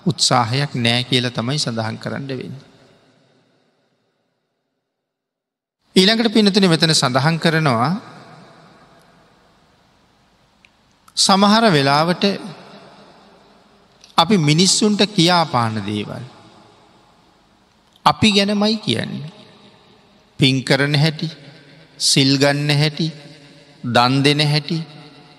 උත්සාහයක් 0.06 0.72
නෑ 0.78 1.04
කියල 1.04 1.30
තමයි 1.30 1.58
සඳහන් 1.58 1.98
කරන්න 1.98 2.28
වෙන්න. 2.32 2.56
ඊළඟට 5.96 6.34
පිනතුන 6.34 6.70
මෙතන 6.70 6.94
සඳහන් 6.94 7.38
කරනවා 7.40 7.92
සමහර 11.18 11.64
වෙලාවට 11.70 12.24
අපි 14.18 14.38
මිනිස්සුන්ට 14.40 15.02
කියාපාන 15.10 15.76
දේවල්. 15.86 16.24
අපි 18.06 18.30
ගැනමයි 18.32 18.78
කියන්නේ. 18.78 19.32
පින් 20.40 20.64
කරන 20.64 20.96
හැටි 20.96 21.30
සිල්ගන්න 22.00 22.70
හැටි 22.72 23.08
දන් 23.88 24.14
දෙන 24.24 24.42
හැටි 24.46 24.78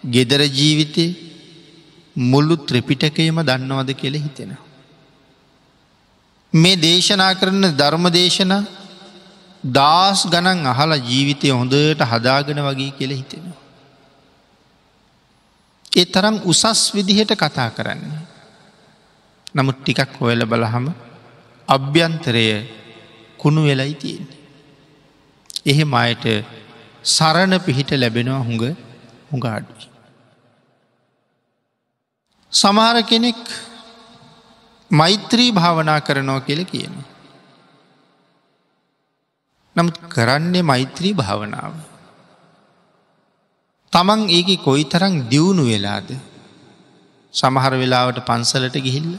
ගෙදර 0.06 0.42
ජීවිතය 0.50 1.06
මුල්ලු 2.16 2.56
ත්‍රිපිටකයම 2.58 3.38
දන්නවද 3.40 3.90
කියල 3.94 4.14
හිතෙන. 4.16 4.56
මේ 6.52 6.76
දේශනා 6.78 7.34
කරන 7.34 7.62
ධර්ම 7.72 8.06
දේශන 8.10 8.52
දස් 9.64 10.20
ගණන් 10.26 10.66
අහලා 10.66 10.96
ජීවිතය 11.00 11.50
හොඳට 11.50 12.02
හදාගෙන 12.02 12.60
වගේ 12.60 12.90
කියල 12.90 13.12
හිතෙනවා. 13.12 13.58
ඒ 15.92 16.04
තරම් 16.06 16.36
උසස් 16.44 16.82
විදිහට 16.94 17.32
කතා 17.34 17.70
කරන්න. 17.70 18.02
නමුත් 19.54 19.78
ටිකක් 19.78 20.18
හොයල 20.20 20.42
බලහම 20.46 20.86
අභ්‍යන්තරය 21.68 22.46
කුණු 23.38 23.62
වෙලයි 23.62 23.94
තියෙන්නේ. 23.94 24.38
එහෙම 25.66 25.94
අයට 25.94 26.24
සරණ 27.04 27.54
පිහිට 27.60 27.90
ලැබෙනවා 27.92 28.40
හුඟ 28.40 28.66
හුඟ 29.30 29.46
අඩුයි. 29.48 29.89
සමහර 32.52 32.96
කෙනෙක් 33.02 33.40
මෛත්‍රී 34.90 35.52
භාවනා 35.52 36.00
කරනවා 36.00 36.40
කියල 36.40 36.62
කියනවා. 36.64 37.06
නමුත් 39.76 39.96
කරන්නේ 40.08 40.62
මෛත්‍රී 40.62 41.14
භාවනාව. 41.14 41.74
තමන් 43.92 44.20
ඒක 44.28 44.50
කොයි 44.60 44.84
තරං 44.84 45.14
දියුණු 45.30 45.64
වෙලාද 45.64 46.08
සමහර 47.34 47.72
වෙලාවට 47.74 48.18
පන්සලට 48.20 48.76
ගිහිල්ල. 48.78 49.10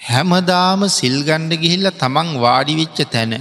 හැමදාම 0.00 0.82
සිල්ගණ්ඩ 0.90 1.60
ගිහිල්ල 1.62 1.86
තමන් 1.92 2.28
වාඩිවිච්ච 2.40 2.98
තැන 3.06 3.34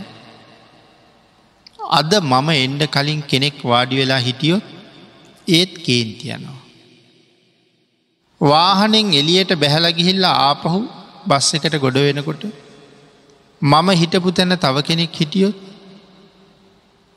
අද 1.91 2.11
මම 2.21 2.47
එන්ඩ 2.57 2.81
කලින් 2.87 3.21
කෙනෙක් 3.23 3.57
වාඩි 3.63 3.95
වෙලා 3.95 4.19
හිටියොත් 4.19 4.65
ඒත් 5.47 5.71
කේන්තියනවා. 5.85 6.58
වාහනෙන් 8.41 9.13
එලියට 9.13 9.51
බැහල 9.55 9.85
ගිහිල්ලා 9.91 10.35
ආපහු 10.49 10.79
බස් 11.27 11.53
එකට 11.53 11.75
ගොඩ 11.77 11.97
වෙනකොට 11.97 12.43
මම 13.61 13.87
හිටපු 13.91 14.31
තැන 14.31 14.57
තව 14.57 14.75
කෙනෙක් 14.81 15.13
හිටියොත් 15.13 15.57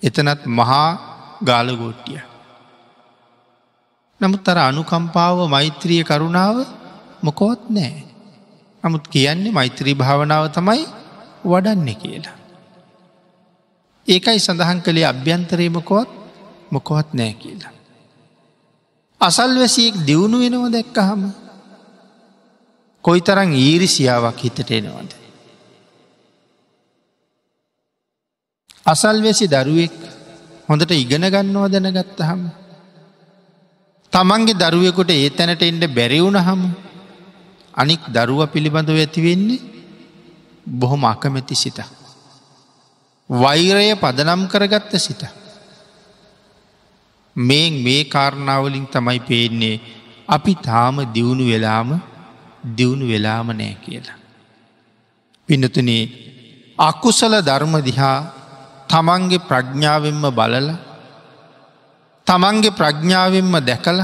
එතනත් 0.03 0.47
මහා 0.49 0.89
ගාලගෝට්ටිය. 1.45 2.21
නමුත් 4.21 4.49
අර 4.49 4.59
අනුකම්පාව 4.61 5.39
මෛත්‍රිය 5.49 6.03
කරුණාව 6.05 6.57
මොකොත් 7.23 7.63
නෑ. 7.71 8.03
නමුත් 8.85 9.05
කියන්නේ 9.09 9.53
මෛත්‍රී 9.53 9.95
භාවනාව 9.95 10.45
තමයි 10.51 10.83
වඩන්න 11.45 11.89
කියලා. 11.95 12.37
ඒකයි 14.07 14.39
සඳහන් 14.39 14.83
කළේ 14.83 15.07
අභ්‍යන්තරයමකොත් 15.07 16.11
මොකොත් 16.71 17.09
නෑ 17.15 17.35
කියලා. 17.35 17.73
අසල්වැසියෙක් 19.23 19.97
දියුණු 20.05 20.37
වෙනව 20.43 20.65
දැක්කහම 20.69 21.23
කොයි 23.05 23.21
තරං 23.21 23.51
ඊරිසියාවක් 23.57 24.39
හිතට 24.39 24.71
එනවද. 24.71 25.11
අසල්වැසි 28.87 29.47
දරුවෙක් 29.49 29.95
හොඳට 30.69 30.93
ඉගෙන 30.93 31.27
ගන්නවා 31.27 31.69
දැනගත්තහම. 31.69 32.41
තමන්ගේ 34.13 34.61
දරුවෙකුට 34.63 35.11
ඒ 35.13 35.29
තැනට 35.31 35.63
එන්ඩ 35.63 35.85
බැරිවුණ 35.89 36.39
හම 36.39 36.63
අනික් 37.75 38.03
දරුව 38.09 38.41
පිළිබඳව 38.47 38.99
ඇතිවෙන්නේ 38.99 39.61
බොහොම 40.67 41.05
අකමැති 41.05 41.57
සිතක්. 41.57 41.89
වෛරය 43.31 43.87
පදනම් 43.97 44.43
කරගත්ත 44.49 44.93
සිත. 44.99 45.23
මේ 47.37 47.71
මේ 47.79 48.05
කාරණාවලින් 48.07 48.87
තමයි 48.87 49.21
පේන්නේ 49.21 49.81
අපි 50.29 50.55
තාම 50.57 50.97
දියුණු 51.09 51.45
වෙලාම 51.45 52.01
දියුණු 52.69 53.05
වෙලාම 53.07 53.49
නෑ 53.53 53.77
කියලා. 53.77 54.19
පිනතුනේ 55.49 56.03
අකුසල 56.79 57.35
ධර්ම 57.41 57.75
දිහා 57.81 58.19
තමන්ගේ 58.89 59.39
ප්‍රඥාවෙන්ම 59.41 60.25
බලල 60.31 60.69
තමන්ගේ 62.27 62.71
ප්‍රඥාවෙන්ම 62.73 63.53
දැකල 63.61 63.99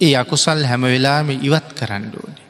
ඒ 0.00 0.14
අකුසල් 0.14 0.60
හැම 0.62 0.82
වෙලාම 0.84 1.30
ඉවත් 1.30 1.68
කරන්න 1.74 2.04
ඕනේ. 2.14 2.46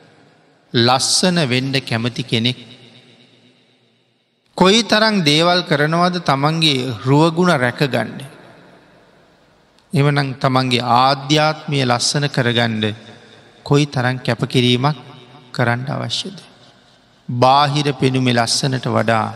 ලස්සන 0.74 1.38
වෙන්ඩ 1.44 1.76
කැමති 1.80 2.22
කෙනෙක් 2.22 2.58
කොයි 4.56 4.82
තරං 4.84 5.22
දේවල් 5.22 5.60
කරනවද 5.62 6.16
තමන්ගේ 6.22 6.92
රුවගුණ 7.04 7.52
රැකගණ්ඩ. 7.54 8.37
එමනං 9.92 10.34
තමන්ගේ 10.36 10.84
ආධ්‍යාත්මය 10.96 11.78
ලස්සන 11.82 12.24
කරගණ්ඩ 12.28 12.84
කොයි 13.62 13.86
තරං 13.86 14.18
කැපකිරීමක් 14.18 14.98
කරන්න 15.52 15.88
අවශ්‍යද. 15.88 16.36
බාහිර 17.28 17.86
පෙනුමෙ 17.94 18.32
ලස්සනට 18.32 18.86
වඩා 18.88 19.26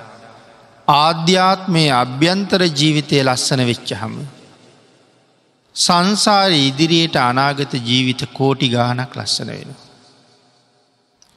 ආධ්‍යාත්මය 0.88 1.85
අභ්‍යන්තර 1.93 2.62
ජීවිතය 2.71 3.23
ලස්සන 3.23 3.62
වෙච්චහම. 3.65 4.15
සංසාර 5.77 6.53
ඉදිරියට 6.61 7.17
අනාගත 7.19 7.73
ජීවිත 7.81 8.23
කෝටි 8.31 8.69
ගානක් 8.69 9.17
ලස්සන 9.17 9.51
වෙන. 9.51 9.71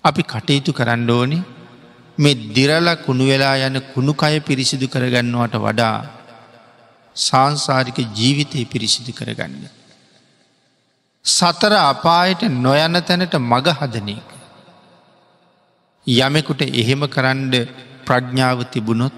අපි 0.04 0.24
කටයුතු 0.24 0.72
කරන්න 0.74 1.10
ඕනේ 1.10 1.44
මේ 2.18 2.36
දිරල 2.50 2.88
කුණු 2.98 3.26
වෙලා 3.26 3.56
යන 3.60 3.80
කුණුකය 3.94 4.36
පිරිසිදු 4.42 4.88
කරගන්නවට 4.88 5.56
වඩා 5.58 5.98
සංසාරික 7.16 7.98
ජීවිතය 8.14 8.66
පිරිසිදු 8.66 9.12
කරගන්න. 9.12 9.66
සතර 11.26 11.74
අපායට 11.74 12.42
නොයන 12.58 12.96
තැනට 13.02 13.36
මග 13.42 13.68
හදන 13.72 14.10
එක. 14.12 14.30
යමෙකුට 16.08 16.62
එහෙම 16.74 17.04
කරන්ඩ 17.08 17.54
ප්‍රඥාව 18.06 18.60
තිබුණොත් 18.70 19.16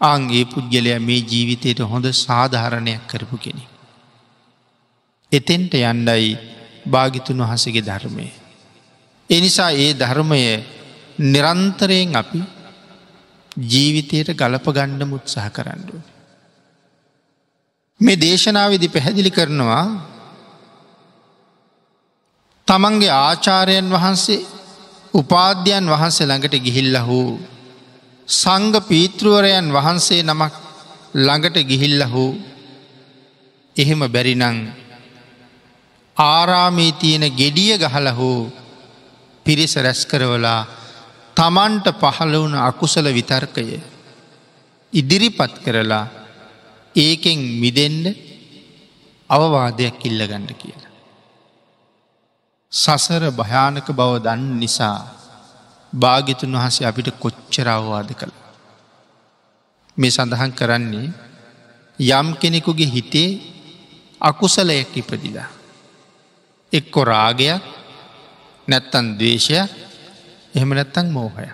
අංගේ 0.00 0.44
පුද්ගලය 0.46 0.92
මේ 1.00 1.20
ජීවිතයට 1.22 1.80
හොඳ 1.82 2.06
සාධාරණයක් 2.16 3.02
කරපු 3.06 3.36
කෙනෙ. 3.36 3.64
එතෙන්ට 5.32 5.74
යන්ඩයි 5.74 6.38
භාගිතුන් 6.86 7.42
වහසගේ 7.42 7.82
ධර්මය. 7.82 8.26
එනිසා 9.30 9.70
ඒ 9.74 9.92
ධර්මය 9.94 10.40
නිරන්තරයෙන් 11.24 12.16
අපි 12.16 12.40
ජීවිතයට 13.64 14.32
ගලප 14.34 14.66
ගණ්ඩ 14.68 15.04
මුත්සාහ 15.04 15.50
කරන්නඩු. 15.50 16.00
මේ 18.00 18.16
දේශනාවදි 18.16 18.88
පැහැදිලි 18.88 19.30
කරනවා 19.30 19.84
තමන්ගේ 22.68 23.12
ආචාරයන් 23.18 23.88
වහන්සේ 23.90 24.46
උපාධ්‍යයන් 25.14 25.86
වහන්සේ 25.86 26.26
ළඟට 26.26 26.56
ගිහිල්ල 26.66 26.96
හෝ 27.00 27.30
සංග 28.28 28.74
පීතෘවරයන් 28.82 29.66
වහන්සේ 29.70 30.22
නමක් 30.22 30.54
ළඟට 31.16 31.56
ගිහිල්ල 31.70 32.02
හෝ 32.12 32.30
එහෙම 33.76 34.00
බැරිනං 34.06 34.58
ආරාමී 36.16 36.92
තියෙන 36.94 37.26
ගෙඩිය 37.32 37.74
ගහල 37.78 38.08
හෝ 38.12 38.40
පිරිස 39.46 39.74
රැස් 39.78 40.00
කරවලා 40.04 40.62
තමන්ට 41.36 41.86
පහළ 42.00 42.34
වුණ 42.34 42.56
අකුසල 42.60 43.06
විතර්කය 43.10 43.66
ඉදිරිපත් 44.92 45.54
කරලා 45.64 46.06
ඒකෙන් 46.94 47.38
මිදෙන්ඩ 47.60 48.06
අවවාදයක් 49.30 50.02
ඉල්ලගණ්ඩ 50.02 50.50
කියලා. 50.52 50.90
සසර 52.72 53.30
භයානක 53.32 53.86
බව 53.88 54.10
දන්න 54.18 54.58
නිසා 54.58 54.98
භාගිතුන් 55.92 56.54
වහසේ 56.54 56.86
අපිට 56.86 57.10
කොච්චරවවාද 57.14 58.10
කළ. 58.10 58.34
මේ 59.96 60.10
සඳහන් 60.10 60.52
කරන්නේ 60.52 61.08
යම් 61.98 62.28
කෙනෙකුගේ 62.36 62.86
හිතේ 62.86 63.30
අකුසලයක් 64.20 64.96
ඉපදිලා. 64.96 65.48
එක්කො 66.72 67.00
රාගයක් 67.04 67.62
නැත්තන් 68.68 69.06
දවේශයක් 69.18 69.70
එහෙම 70.54 70.70
නැත්තං 70.70 71.06
මෝහය. 71.08 71.48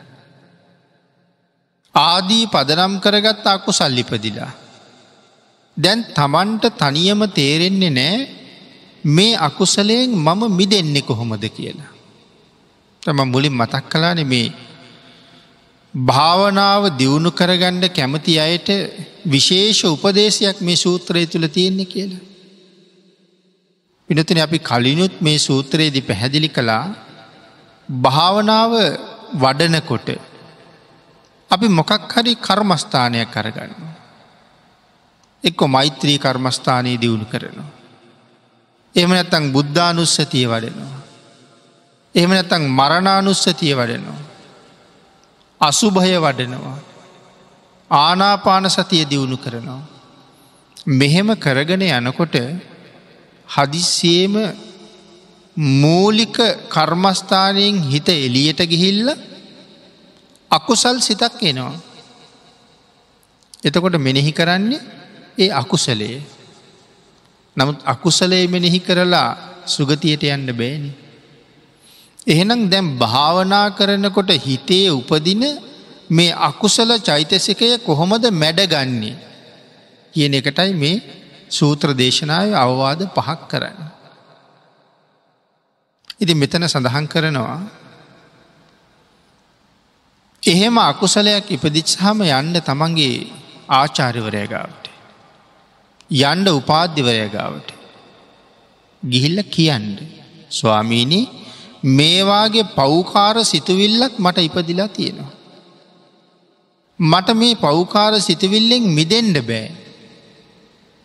ආදී 1.95 2.45
පදනම් 2.47 3.01
කරගත් 3.01 3.45
අකු 3.47 3.71
සල්ලිපදිලා. 3.71 4.66
දැන් 5.77 6.05
තමන්ට 6.11 6.65
තනියම 6.75 7.23
තේරෙන්නේ 7.31 7.91
නෑ 7.91 8.17
මේ 9.09 9.33
අකුසලයෙන් 9.39 10.11
මම 10.17 10.43
මිදෙන්නේ 10.51 11.03
කොහොමද 11.03 11.45
කියලා. 11.49 11.91
තම 13.03 13.19
මුලින් 13.25 13.53
මතක් 13.53 13.85
කලාන 13.91 14.21
මේ 14.27 14.47
භාවනාව 15.95 16.83
දියුණු 16.97 17.31
කරගණ්ඩ 17.31 17.85
කැමති 17.89 18.39
අයට 18.39 18.69
විශේෂ 19.27 19.81
උපදේශයක් 19.87 20.59
මේ 20.61 20.77
සූත්‍රය 20.77 21.27
තුළ 21.27 21.47
තියෙන්නේ 21.49 21.87
කියලා. 21.87 22.25
පිනතින 24.09 24.39
අපි 24.39 24.59
කලිනුත් 24.61 25.15
මේ 25.21 25.39
සූත්‍රයේදි 25.39 26.01
පැහැදිලි 26.01 26.49
කළා 26.49 26.85
භාවනාව 27.89 28.73
වඩනකොට 29.35 30.09
අපි 31.51 31.67
මොකක් 31.71 31.93
හරි 32.13 32.35
කර්මස්ථානයක් 32.39 33.31
කරගන්න. 33.31 33.96
එක්කො 35.45 35.69
මෛත්‍රී 35.69 36.19
කර්මස්ථානයේ 36.19 37.01
දියුණු 37.01 37.25
කරනවා. 37.25 37.71
එම 38.95 39.11
නැත්තං 39.11 39.53
බුද්ධානුස්සතිය 39.53 40.47
වඩනවා. 40.47 40.97
එහම 42.15 42.31
නැතං 42.31 42.63
මරණානුස්සතිය 42.71 43.75
වඩනවා. 43.75 44.21
අසුභය 45.61 46.17
වඩනවා. 46.19 46.79
ආනාපාන 47.91 48.71
සතිය 48.71 49.05
දියුණු 49.05 49.37
කරනවා. 49.37 49.83
මෙහෙම 50.93 51.29
කරගෙන 51.37 51.83
යනකොට 51.83 52.37
හදිස්සේම 53.49 54.35
මූලික 55.57 56.37
කර්මස්ථානයෙන් 56.69 57.83
හිත 57.83 58.09
එලියට 58.09 58.61
ගිහිල්ල 58.63 59.09
අකුසල් 60.51 60.99
සිතක් 61.01 61.43
එනවා. 61.43 61.75
එතකොට 63.65 63.97
මෙනෙහි 63.99 64.33
කරන්නේ 64.33 64.81
ඒ 65.39 65.51
අකුසලේ. 65.53 66.23
නමුත් 67.57 67.79
අකුසලේ 67.85 68.45
මෙනෙහි 68.47 68.81
කරලා 68.81 69.29
සුගතියට 69.67 70.23
යන්න 70.27 70.51
බෑනි. 70.53 70.91
එහෙනම් 72.27 72.63
දැම් 72.67 72.87
භාවනා 72.97 73.67
කරනකොට 73.73 74.31
හිතේ 74.39 74.91
උපදින 74.91 75.45
මේ 76.11 76.33
අකුසල 76.41 76.91
චෛතසිකය 77.01 77.69
කොහොමද 77.81 78.25
මැඩගන්නේ 78.33 79.17
කියන 80.15 80.35
එකටයි 80.35 80.73
මේ 80.75 81.03
සූත්‍ර 81.51 81.89
දේශනාව 81.95 82.55
අවවාද 82.57 83.01
පහක් 83.09 83.41
කරන්න. 83.49 83.81
ඉති 86.17 86.35
මෙතන 86.35 86.65
සඳහන් 86.65 87.07
කරනවා 87.07 87.61
එහෙම 90.43 90.77
අකුසලයක් 90.81 91.51
ඉපදිච්හම 91.51 92.19
යන්න 92.23 92.61
තමන්ගේ 92.61 93.27
ආචාරිවරයගාවට. 93.71 94.86
යන්ඩ 96.11 96.49
උපාධ්‍යවරයගාවට. 96.49 97.73
ගිහිල්ල 99.09 99.43
කියන්න. 99.43 99.97
ස්වාමීණී 100.51 101.29
මේවාගේ 101.85 102.63
පෞකාර 102.63 103.45
සිතුවිල්ලක් 103.45 104.13
මට 104.19 104.39
ඉපදිලා 104.39 104.89
තියෙනවා. 104.89 105.31
මට 107.01 107.31
මේ 107.31 107.55
පෞකාර 107.55 108.21
සිතුවිල්ලෙන් 108.21 108.83
මිදෙන්ඩ 108.83 109.39
බෑ. 109.39 109.71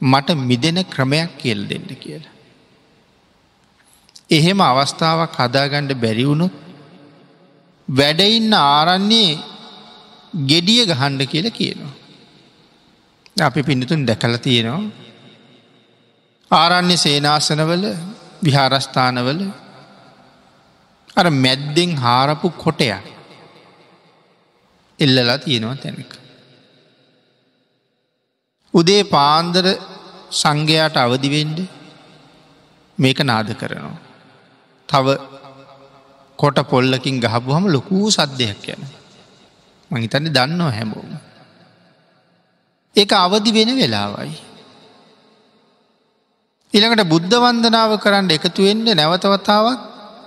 මට 0.01 0.29
මිදෙන 0.29 0.83
ක්‍රමයක් 0.83 1.37
කියල් 1.37 1.69
දෙන්න 1.69 1.85
කියලා. 1.85 2.31
එහෙම 4.29 4.61
අවස්ථාවක් 4.61 5.35
හදාගණ්ඩ 5.35 5.93
බැරිවුණුත් 5.93 6.51
වැඩඉන්න 7.89 8.53
ආරන්නේ 8.53 9.39
ගෙඩිය 10.45 10.85
ගහන්ඩ 10.85 11.21
කියල 11.21 11.49
කියනවා. 11.49 12.00
අපි 13.37 13.63
පිඳතුන් 13.63 14.05
දැකල 14.05 14.35
තියෙනවා. 14.37 14.91
ආරන්නේ 16.51 16.97
සේනාසනවල 16.97 17.85
විහාරස්ථානවල 18.43 19.41
අර 21.17 21.27
මැද්දෙන් 21.35 21.91
හාරපු 21.97 22.49
කොටයක් 22.57 23.05
එල්ලලා 24.99 25.37
තියෙනවා 25.37 25.75
තැනක. 25.75 26.11
උදේ 28.73 29.03
පාන්දර 29.05 29.65
සංඝයාට 30.31 30.97
අවදිවෙන්ඩ 30.97 31.59
මේක 32.97 33.19
නාද 33.21 33.49
කරනවා. 33.53 33.97
තව 34.89 35.07
කොට 36.39 36.59
පොල්ලකින් 36.69 37.19
ගහපු 37.19 37.49
හම 37.53 37.65
ලොකූ 37.67 38.05
සද්ධයක් 38.11 38.63
යන. 38.67 38.81
මහිතන්න 39.91 40.33
දන්නවා 40.33 40.71
හැමෝම. 40.71 41.30
ඒක 42.95 43.11
අවදි 43.15 43.51
වෙන 43.51 43.69
වෙලාවයි. 43.77 44.33
ඉළඟට 46.73 47.09
බුද්ධ 47.09 47.35
වන්දනාව 47.35 47.91
කරන්න 47.99 48.29
එකතුවෙන්ට 48.29 48.95
නැවතවතාවක් 48.95 49.79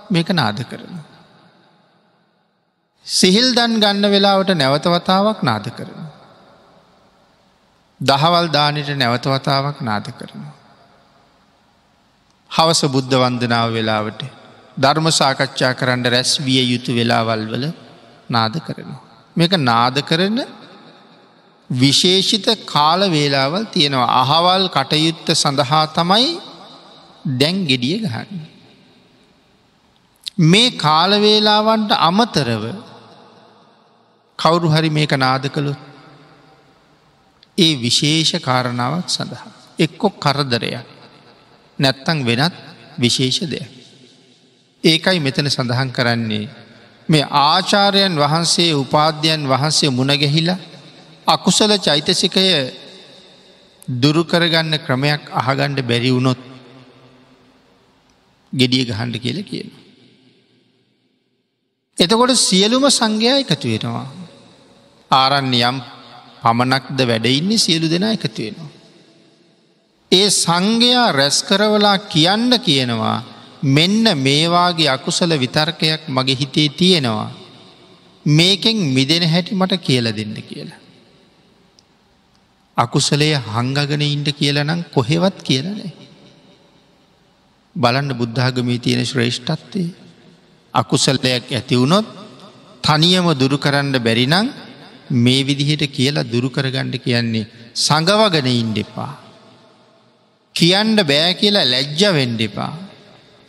මේක 0.09 0.29
නාද 0.31 0.59
කරන. 0.69 0.95
සිහිල් 3.05 3.47
දන් 3.53 3.79
ගන්න 3.79 4.11
වෙලාවට 4.11 4.51
නැවතවතාවක් 4.53 5.39
නාද 5.43 5.67
කරන. 5.77 6.01
දහවල් 8.01 8.47
දානට 8.47 8.89
නැවතවතාවක් 8.95 9.77
නාද 9.81 10.07
කරනවා. 10.11 10.53
හවස 12.51 12.81
බුද්ධ 12.85 13.15
වන්දනාව 13.15 13.69
වෙලාවට 13.73 14.21
ධර්ම 14.77 15.07
සාකච්ඡා 15.11 15.73
කරන්න 15.73 16.05
රැස් 16.05 16.31
විය 16.39 16.61
යුතු 16.73 16.91
වෙලාවල් 16.93 17.45
වල 17.47 17.65
නාද 18.29 18.55
කරනවා. 18.59 19.01
මේක 19.37 19.53
නාද 19.61 19.97
කරන 20.01 20.39
විශේෂිත 21.69 22.45
කාල 22.65 23.01
වේලාවල් 23.11 23.65
තියෙනවා 23.65 24.09
අහවල් 24.21 24.67
කටයුත්ත 24.69 25.27
සඳහා 25.33 25.87
තමයි 25.89 26.27
දැන් 27.31 27.65
ගෙඩිය 27.65 27.99
ගහන්න. 27.99 28.41
මේ 30.41 30.71
කාලවේලාවන්ට 30.73 31.91
අමතරව 31.91 32.63
කවුරු 34.39 34.69
හරි 34.69 34.89
මේක 34.89 35.11
නාද 35.13 35.45
කළොත් 35.47 35.79
ඒ 37.57 37.73
විශේෂ 37.75 38.31
කාරණාවක් 38.39 39.07
සඳහා 39.07 39.49
එක්කො 39.79 40.09
කරදරයක් 40.11 40.85
නැත්තං 41.79 42.19
වෙනත් 42.21 42.53
විශේෂ 42.97 43.41
දෙයක්. 43.43 43.69
ඒකයි 44.83 45.19
මෙතන 45.19 45.49
සඳහන් 45.49 45.89
කරන්නේ 45.91 46.49
මේ 47.09 47.25
ආචාරයන් 47.25 48.13
වහන්සේ 48.15 48.71
උපාධ්‍යයන් 48.75 49.41
වහන්සේ 49.45 49.89
මුණගැහිලා 49.89 50.74
අකුසල 51.27 51.71
චෛතසිකය 51.79 52.45
දුරුකරගන්න 53.87 54.73
ක්‍රමයක් 54.79 55.23
අහගණ්ඩ 55.31 55.81
බැරි 55.83 56.11
වුණොත් 56.11 56.41
ගෙඩිය 58.53 58.85
ගහන්ඩ 58.85 59.15
කියල 59.17 59.39
කියන. 59.43 59.69
එතකොට 61.97 62.35
සියලුම 62.39 62.85
සංඝයා 62.89 63.41
එකතු 63.41 63.67
වෙනවා. 63.67 64.05
ආරන්න 65.11 65.53
යම් 65.53 65.77
පමණක්ද 66.43 66.99
වැඩඉන්නේ 67.03 67.57
සියලු 67.57 67.89
දෙනා 67.89 68.13
එකතු 68.13 68.41
වෙනවා. 68.41 68.71
ඒ 70.11 70.29
සංඝයා 70.31 71.07
රැස් 71.11 71.37
කරවලා 71.41 71.97
කියන්න 72.07 72.51
කියනවා 72.59 73.17
මෙන්න 73.67 74.05
මේවාගේ 74.17 74.89
අකුසල 74.89 75.31
විතර්කයක් 75.35 76.01
මගේ 76.07 76.39
හිතේ 76.41 76.69
තියෙනවා. 76.71 77.29
මේකෙන් 78.25 78.77
මිදෙන 78.89 79.23
හැටි 79.25 79.55
මට 79.55 79.73
කියල 79.79 80.05
දෙන්න 80.11 80.35
කියලා. 80.43 80.84
අකුසලය 82.77 83.29
හංගගෙන 83.47 84.01
ඉන්ට 84.03 84.29
කියලනම් 84.31 84.83
කොහෙවත් 84.91 85.37
කියලනේ. 85.41 85.93
බලන්න 87.75 88.11
බුද්ධාගමී 88.13 88.79
තියෙන 88.79 89.05
ශ්‍රේෂ්ඨත්වය 89.05 89.83
අකුසල්ලයක් 90.73 91.51
ඇතිවුණොත් 91.51 92.07
තනියම 92.83 93.27
දුරු 93.33 93.57
කරන්න 93.57 93.95
බැරිනං 93.99 94.51
මේ 95.17 95.43
විදිහට 95.43 95.83
කියලා 95.89 96.25
දුරු 96.25 96.49
කරගණ්ඩ 96.49 96.97
කියන්නේ 96.97 97.47
සඟවගන 97.75 98.47
ඉන්ඩෙපා. 98.53 99.13
කියන්ඩ 100.55 100.99
බෑ 101.03 101.31
කියලා 101.33 101.65
ලැජ්ජ 101.65 102.01
වෙන්ඩෙපා. 102.11 102.73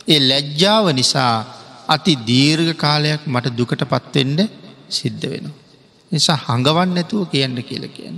ඒ 0.07 0.19
ලැජ්ජාව 0.21 0.85
නිසා 0.93 1.35
අති 1.87 2.13
දීර්ඝ 2.27 2.73
කාලයක් 2.75 3.21
මට 3.25 3.55
දුකට 3.57 3.83
පත්වෙන්ඩ 3.85 4.39
සිද්ධ 4.89 5.27
වෙන. 5.31 5.45
නිසා 6.11 6.39
හඟවන් 6.45 6.89
නැතුව 6.95 7.27
කියන්න 7.27 7.59
කියල 7.63 7.85
කියන්න. 7.89 8.17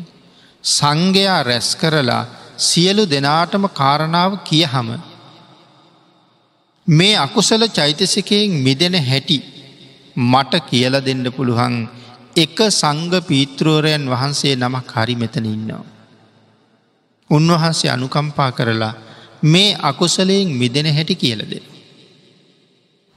සංඝයා 0.63 1.43
රැස් 1.43 1.69
කරලා 1.75 2.23
සියලු 2.59 3.03
දෙනාටම 3.05 3.65
කාරණාව 3.71 4.31
කිය 4.43 4.65
හම. 4.65 4.89
මේ 6.87 7.15
අකුසල 7.17 7.63
චෛතසිකයෙන් 7.69 8.51
මිදෙන 8.59 8.95
හැටි 9.01 9.39
මට 10.15 10.53
කියල 10.69 10.93
දෙන්න 11.01 11.25
පුළුවන් 11.31 11.75
එක 12.35 12.57
සංග 12.71 13.11
පීත්‍රෝරයන් 13.21 14.03
වහන්සේ 14.05 14.55
නමක් 14.55 14.91
හරි 14.93 15.15
මෙතන 15.15 15.45
ඉන්නවා. 15.45 15.85
උන්වහන්සේ 17.29 17.91
අනුකම්පා 17.91 18.51
කරලා 18.51 18.93
මේ 19.43 19.77
අකුසලයෙන් 19.81 20.49
මිදෙන 20.51 20.87
හැටි 20.87 21.15
කියලද. 21.15 21.53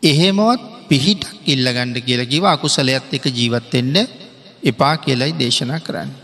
එහෙමවත් 0.03 0.63
පිහිටක් 0.89 1.47
ඉල්ලගණ්ඩ 1.47 1.99
කියලා 1.99 2.27
කිව 2.27 2.45
අකුසලයත් 2.47 3.13
එක 3.13 3.25
ජීවත්වෙන්න 3.29 3.97
එපා 4.63 4.97
කියලයි 4.97 5.33
දේශනා 5.35 5.81
කරන්න. 5.81 6.22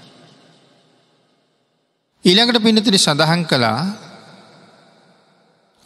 ඊළඟට 2.29 2.61
පිනතිරි 2.61 2.99
සඳහන් 2.99 3.43
කළා 3.45 3.81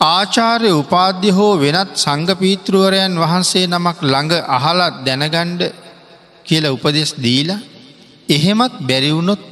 ආචාර්ය 0.01 0.71
උපාධ්‍ය 0.73 1.31
හෝ 1.31 1.53
වෙනත් 1.57 1.93
සංගපීතෘවරයන් 1.97 3.15
වහන්සේ 3.17 3.67
නමක් 3.67 3.99
ළඟ 4.05 4.33
අහලත් 4.57 4.97
දැනගණ්ඩ 5.07 5.63
කියල 6.47 6.65
උපදෙස් 6.69 7.13
දීලා 7.17 7.61
එහෙමත් 8.29 8.75
බැරිවුණොත් 8.81 9.43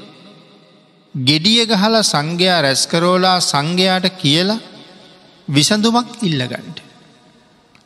ගෙඩිය 1.15 1.63
ගහල 1.67 1.95
සංඝයා 2.05 2.59
රැස්කරෝලා 2.61 3.39
සංඝයාට 3.43 4.07
කියලා 4.17 4.61
විසඳුමක් 5.49 6.11
ඉල්ලගණ්ඩ. 6.23 6.79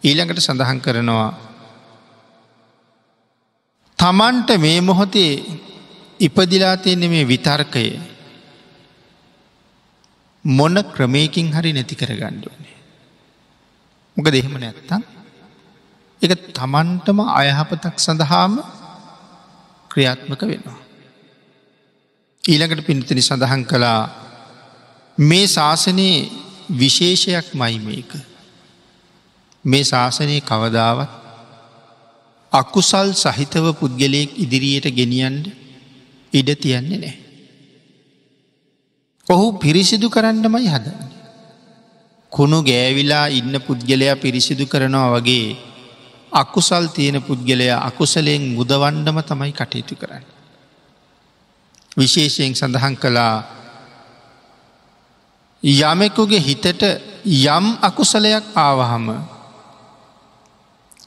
ඊළඟට 0.02 0.40
සඳහන් 0.40 0.80
කරනවා. 0.80 1.30
තමන්ට 3.98 4.48
මේ 4.58 4.80
මොහොතේ 4.82 5.32
ඉපදිලා 6.20 6.76
තියෙන්නේ 6.78 7.08
මේ 7.08 7.24
විතර්කය 7.26 7.86
මොන 10.44 10.76
ක්‍රමයකින් 10.86 11.50
හරි 11.50 11.72
නැති 11.72 11.94
කර 11.94 12.12
ගණ්ඩුවනේ. 12.12 12.76
මොක 14.16 14.26
දෙහෙම 14.26 14.56
නැත්තම් 14.56 15.02
එක 16.22 16.32
තමන්ටම 16.52 17.18
අයහපතක් 17.32 17.96
සඳහාම 17.98 18.52
ක්‍රියාත්මක 19.90 20.42
වෙනවා. 20.42 20.78
ඊළඟට 22.44 22.86
පිණිතනි 22.86 23.22
සඳහන් 23.22 23.64
කළා 23.64 24.00
මේ 25.18 25.46
ශාසනයේ 25.48 26.30
විශේෂයක් 26.72 27.54
මයි 27.54 27.78
මේක. 27.80 28.12
මේ 29.64 29.84
ශාසනය 29.84 30.40
කවදාවත් 30.42 31.10
අකුසල් 32.52 33.08
සහිතව 33.14 33.66
පුද්ගලයෙක් 33.74 34.30
ඉදිරියට 34.36 34.86
ගෙනියන්ට 34.92 35.46
ඉඩ 36.32 36.48
තියන්නේ 36.56 36.98
නෑ. 36.98 37.23
ඔහු 39.26 39.46
පිරිසිදු 39.54 40.08
කරන්නමයි 40.08 40.68
හදන්නේ. 40.68 41.12
කුණු 42.32 42.62
ගෑවිලා 42.62 43.26
ඉන්න 43.30 43.56
පුද්ගලයා 43.58 44.16
පිරිසිදු 44.16 44.66
කරනවා 44.66 45.08
වගේ 45.14 45.56
අකුසල් 46.32 46.86
තියෙන 46.88 47.22
පුද්ගලයා 47.22 47.80
අකුසලයෙන් 47.82 48.42
මුදවන්ඩම 48.52 49.18
තමයි 49.22 49.52
කටයුතු 49.52 49.96
කරන්න. 49.96 50.24
විශේෂයෙන් 51.96 52.52
සඳහන් 52.52 52.96
කළා 52.96 53.36
යමෙකුගේ 55.62 56.40
හිතට 56.40 56.82
යම් 57.24 57.66
අකුසලයක් 57.80 58.44
ආවහම 58.54 59.06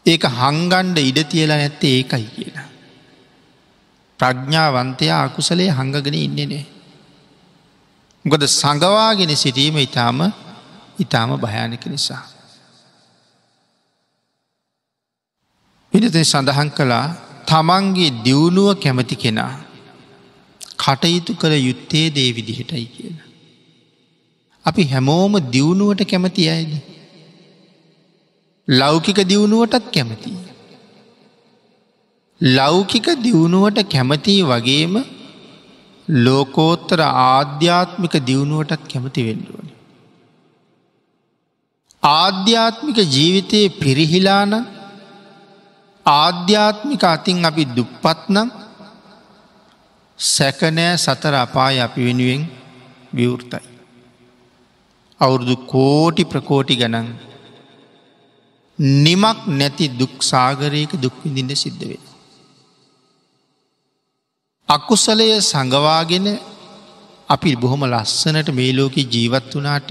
ඒක 0.06 0.24
හංගන්ඩ 0.34 0.98
ඉඩ 1.00 1.20
තියලා 1.26 1.58
නැත්තේ 1.58 1.94
ඒකයි 1.98 2.26
කියලා. 2.28 2.68
ප්‍රඥාවන්තයා 4.20 5.22
අකුසලේ 5.24 5.70
හංගගෙන 5.72 6.18
ඉන්නේ 6.18 6.48
නෑ. 6.48 6.77
මොකද 8.28 8.44
සඟවාගෙන 8.52 9.32
සිටීම 9.36 9.78
ඉතාම 9.78 10.20
ඉතාම 11.00 11.30
භයානක 11.38 11.86
නිසා. 11.86 12.24
පිනත 15.94 16.18
සඳහන් 16.24 16.70
කළා 16.70 17.06
තමන්ගේ 17.46 18.10
දියුණුව 18.26 18.70
කැමති 18.84 19.16
කෙනා 19.16 19.54
කටයුතු 20.78 21.34
කළ 21.34 21.56
යුත්තේ 21.60 22.06
දේ 22.10 22.30
විදිහටයි 22.32 22.86
කියන. 22.86 23.18
අපි 24.66 24.84
හැමෝම 24.84 25.34
දියුණුවට 25.52 26.04
කැමති 26.04 26.50
අයද. 26.50 26.74
ලෞකික 28.68 29.20
දියුණුවටත් 29.24 29.88
කැමති. 29.94 30.32
ලෞකික 32.42 33.08
දියුණුවට 33.24 33.80
කැමතිී 33.94 34.44
වගේම 34.44 34.96
ලෝකෝත්තර 36.08 37.00
ආධ්‍යාත්මික 37.02 38.14
දියුණුවටත් 38.28 38.84
කැමති 38.92 39.22
වෙන්ඩුවන. 39.28 39.68
ආධ්‍යාත්මික 42.04 42.98
ජීවිතයේ 43.16 43.70
පිරිහිලාන 43.70 44.54
ආධ්‍යාත්මික 46.06 47.04
අතින් 47.04 47.46
අපි 47.46 47.64
දුප්පත්නම් 47.76 48.50
සැකනෑ 50.20 50.98
සතර 50.98 51.34
අපාය 51.36 51.80
අපි 51.80 52.06
වෙනුවෙන් 52.06 52.44
විවෘතයි. 53.16 53.68
අවුරුදු 55.20 55.56
කෝටි 55.74 56.24
ප්‍රකෝටි 56.26 56.76
ගනන් 56.76 57.08
නිමක් 58.80 59.40
නැති 59.60 59.86
දුක් 60.00 60.16
සාගරයක 60.24 60.92
දුක්විඳින්න 61.02 61.56
සිද්ධ 61.56 61.86
වෙන. 61.90 62.04
අකුසලය 64.70 65.28
සඟවාගෙන 65.42 66.28
අපි 67.30 67.56
බොහොම 67.56 67.84
ලස්සනට 67.86 68.50
මේ 68.52 68.72
ලෝක 68.74 68.96
ජීවත් 69.06 69.52
වනාට 69.54 69.90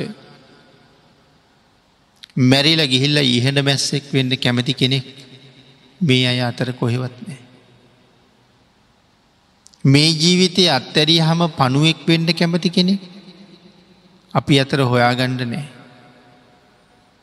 මැරිල 2.43 2.81
ගිහිල්ල 2.85 3.19
ඉහට 3.29 3.59
මැස්සෙක් 3.61 4.05
වෙන්න 4.11 4.33
කැමති 4.37 4.75
කෙනෙක් 4.75 5.07
මේ 6.01 6.27
අය 6.27 6.41
අතර 6.41 6.69
කොහෙවත් 6.73 7.17
නෑ. 7.21 7.39
මේ 9.85 10.11
ජීවිතය 10.15 10.65
අත්තැරී 10.69 11.21
හම 11.21 11.43
පණුවෙක් 11.51 12.03
වෙන්ඩ 12.07 12.31
කැමති 12.33 12.71
කෙනෙ 12.71 12.95
අපි 14.35 14.61
අතර 14.61 14.81
හොයාගණ්ඩ 14.83 15.43
නෑ. 15.47 15.65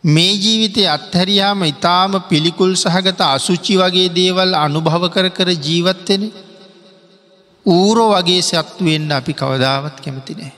මේ 0.03 0.33
ජීවිතය 0.35 0.87
අත්හැරියාම 0.87 1.61
ඉතාම 1.63 2.17
පිළිකුල් 2.23 2.73
සහගත 2.75 3.21
අසුච්චි 3.27 3.77
වගේ 3.77 4.09
දේවල් 4.11 4.51
අනුභව 4.55 5.05
කර 5.09 5.27
කර 5.29 5.49
ජීවත්වෙන 5.59 6.25
ඌරෝ 7.65 8.09
වගේ 8.13 8.41
සත්තුවෙන්න්න 8.41 9.11
අපි 9.11 9.33
කවදාවත් 9.33 9.97
කැමති 10.03 10.33
නෑ. 10.33 10.53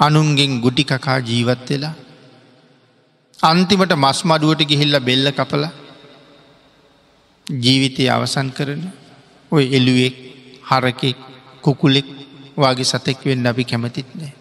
අනුන්ගෙන් 0.00 0.60
ගුටි 0.60 0.84
කකා 0.84 1.18
ජීවත් 1.20 1.68
වෙලා 1.70 1.94
අන්තිමට 3.38 3.92
මස් 3.94 4.20
මඩුවට 4.24 4.62
ගිහිල්ල 4.70 4.96
බෙල්ල 5.00 5.28
කපල 5.32 5.64
ජීවිතය 7.46 8.08
අවසන් 8.08 8.48
කරන 8.50 8.82
ඔය 9.52 9.64
එළුවෙක් 9.70 10.16
හරකෙක් 10.62 11.18
කුකුලෙක් 11.64 12.08
වගේ 12.56 12.84
සතෙක් 12.84 13.20
වෙන්න 13.24 13.46
අපි 13.46 13.64
කැමතිත් 13.64 14.08
නෑ. 14.14 14.34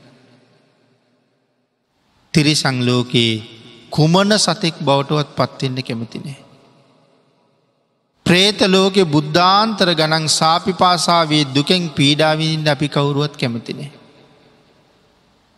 තිරි 2.34 2.56
සංලෝකයේ 2.56 3.44
කුමන 3.90 4.32
සතෙක් 4.38 4.76
බවටුවත් 4.82 5.30
පත්වෙන්න 5.38 5.78
කැමතිනේ. 5.84 6.45
ප්‍රේත 8.26 8.60
ලෝකෙ 8.68 9.04
බුද්ධාන්තර 9.06 9.90
ගනන් 9.94 10.26
සාපිපාසාවේ 10.30 11.44
දුකෙන් 11.48 11.84
පීඩාවිඳ 11.92 12.68
අපි 12.68 12.88
කවුරුවත් 12.88 13.34
කැමතිනේ. 13.36 13.92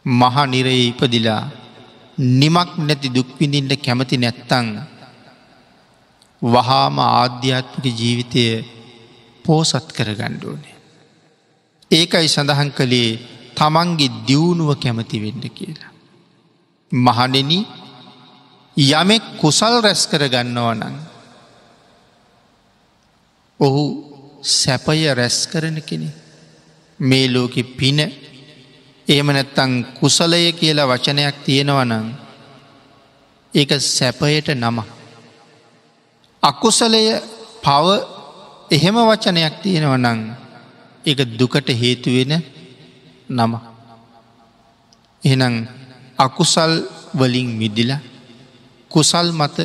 මහ 0.06 0.36
නිරයේ 0.46 0.88
ඉපදිලා 0.90 1.44
නිමක් 2.36 2.72
නැති 2.80 3.10
දුක්විඳින්ට 3.10 3.74
කැමති 3.78 4.18
නැත්තං 4.18 4.68
වහාම 6.42 6.96
ආධ්‍යාත්මික 7.00 7.86
ජීවිතය 7.94 8.46
පෝසත් 9.46 9.88
කර 9.94 10.10
ගණ්ඩුවනේ. 10.14 10.76
ඒකයි 11.92 12.28
සඳහන් 12.28 12.72
කළේ 12.72 13.20
තමන්ගේ 13.56 14.16
දියුණුව 14.28 14.72
කැමති 14.78 15.18
වෙන්න 15.18 15.44
කියලා. 15.50 15.92
මහනෙන 16.92 17.52
යමෙක් 18.78 19.24
කුසල් 19.40 19.76
රැස් 19.82 20.02
කර 20.08 20.24
ගන්නවා 20.28 20.76
නං. 20.76 20.96
ඔහු 23.60 23.84
සැපය 24.54 25.02
රැස් 25.14 25.38
කරන 25.48 25.78
කෙනෙ 25.82 26.10
මේ 27.00 27.28
ලෝකෙ 27.28 27.64
පින 27.78 28.00
එහෙම 29.08 29.28
නැත්තං 29.28 29.72
කුසලය 29.96 30.52
කියලා 30.54 30.88
වචනයක් 30.88 31.36
තියෙනවනං 31.46 32.08
ඒක 33.54 33.72
සැපයට 33.90 34.48
නම. 34.56 34.78
අකුසලය 36.44 37.02
පව 37.64 37.86
එහෙම 38.72 38.98
වචනයක් 39.02 39.54
තියෙනව 39.64 39.94
නං 39.98 40.20
එක 41.06 41.20
දුකට 41.38 41.68
හේතුවෙන 41.74 42.34
නම. 43.30 43.54
එහනම් 45.24 45.56
අකුසල් 46.20 46.74
වලින් 47.14 47.50
මිදිල 47.60 47.92
කුසල් 48.92 49.28
මත 49.32 49.58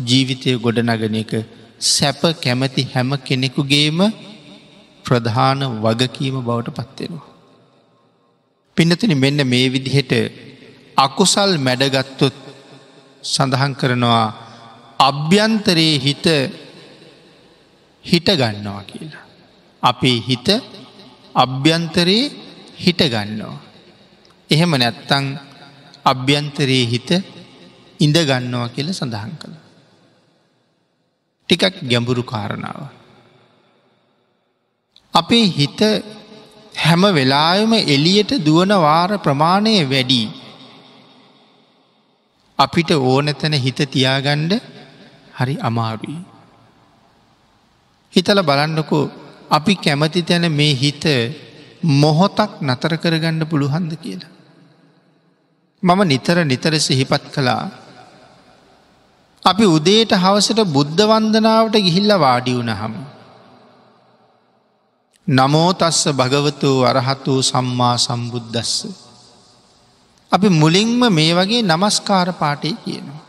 ජීවිතය 0.00 0.50
ගොඩනගන 0.56 1.14
එක 1.14 1.32
සැප 1.80 2.22
කැමති 2.42 2.82
හැම 2.92 3.10
කෙනෙකුගේම 3.18 3.98
ප්‍රධාන 5.04 5.60
වගකීම 5.80 6.36
බවට 6.42 6.74
පත්වෙනවා. 6.78 7.26
පිනතින 8.76 9.12
මෙන්න 9.16 9.40
මේ 9.46 9.66
විදිහට 9.68 10.12
අකුසල් 10.96 11.52
මැඩගත්තොත් 11.58 12.36
සඳහන් 13.24 13.72
කරනවා 13.74 14.26
අභ්‍යන්තරයේ 15.00 15.96
හිත 15.98 16.26
හිටගන්නවා 18.04 18.82
කියලා. 18.82 19.24
අපේ 19.82 20.18
හිත 20.20 20.48
අභ්‍යන්තරයේ 21.34 22.32
හිටගන්නවා. 22.76 23.56
එහෙම 24.50 24.72
නැත්තං 24.74 25.26
අභ්‍යන්තරයේ 26.04 26.84
හිත 26.86 27.10
ඉඳගන්නවා 28.00 28.68
කියල 28.68 28.90
සඳහන් 28.92 29.32
කළ. 29.40 29.57
ටිකක් 31.48 31.74
ගැඹුරු 31.90 32.22
කාරණාව. 32.22 32.80
අපේ 35.14 35.46
හිත 35.46 35.80
හැම 36.76 37.02
වෙලායම 37.02 37.72
එලියට 37.72 38.32
දුවන 38.44 38.72
වාර 38.78 39.10
ප්‍රමාණය 39.18 39.74
වැඩි. 39.84 40.22
අපිට 42.58 42.90
ඕනැතැන 42.90 43.52
හිත 43.52 43.80
තියාගණ්ඩ 43.90 44.52
හරි 45.38 45.54
අමාරුයි. 45.58 46.18
හිතල 48.12 48.40
බලන්නකෝ 48.42 49.04
අපි 49.50 49.74
කැමති 49.74 50.22
තැන 50.22 50.52
මේ 50.52 50.74
හිත 50.74 51.04
මොහොතක් 51.82 52.52
නතර 52.62 52.96
කරගණ්ඩ 52.96 53.50
පුළුහන්ද 53.50 53.92
කියලා. 53.94 54.34
මම 55.82 56.00
නිතර 56.04 56.36
නිතර 56.44 56.72
සිහිපත් 56.78 57.24
කළා 57.34 57.70
අපි 59.48 59.64
උදේට 59.66 60.12
හවසට 60.14 60.60
බුද්ධ 60.68 61.02
වන්දනාවට 61.04 61.76
ගිහිල්ල 61.78 62.12
වාඩි 62.16 62.52
වුණහම. 62.54 62.94
නමෝතස්ස 65.26 66.00
භගවතු 66.12 66.70
අරහතු 66.84 67.34
සම්මා 67.42 67.94
සම්බුද්ධස්ස. 67.98 68.74
අපි 70.32 70.48
මුලින්ම 70.52 71.00
මේ 71.10 71.32
වගේ 71.34 71.62
නමස්කාර 71.64 72.28
පාටය 72.32 72.72
කියනවා. 72.82 73.24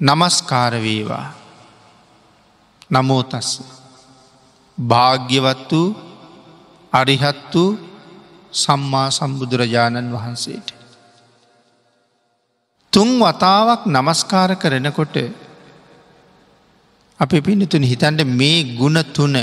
නමස්කාරවේවා 0.00 1.26
නමෝතස්ස. 2.90 3.50
භාග්‍යවත් 4.78 5.72
වූ 5.72 5.88
අරිහත් 6.92 7.54
වූ 7.54 7.78
සම්මා 8.54 9.08
සම්බුදුරජාණන් 9.10 10.12
වහන්සේට. 10.12 10.75
තුන් 12.96 13.10
වතාවක් 13.20 13.82
නමස්කාර 13.86 14.50
කරනකොට 14.56 15.16
අපි 17.20 17.38
පිණිතුන 17.40 17.82
හිතන්ට 17.82 18.22
මේ 18.32 18.58
ගුණ 18.76 18.98
තුන 19.10 19.34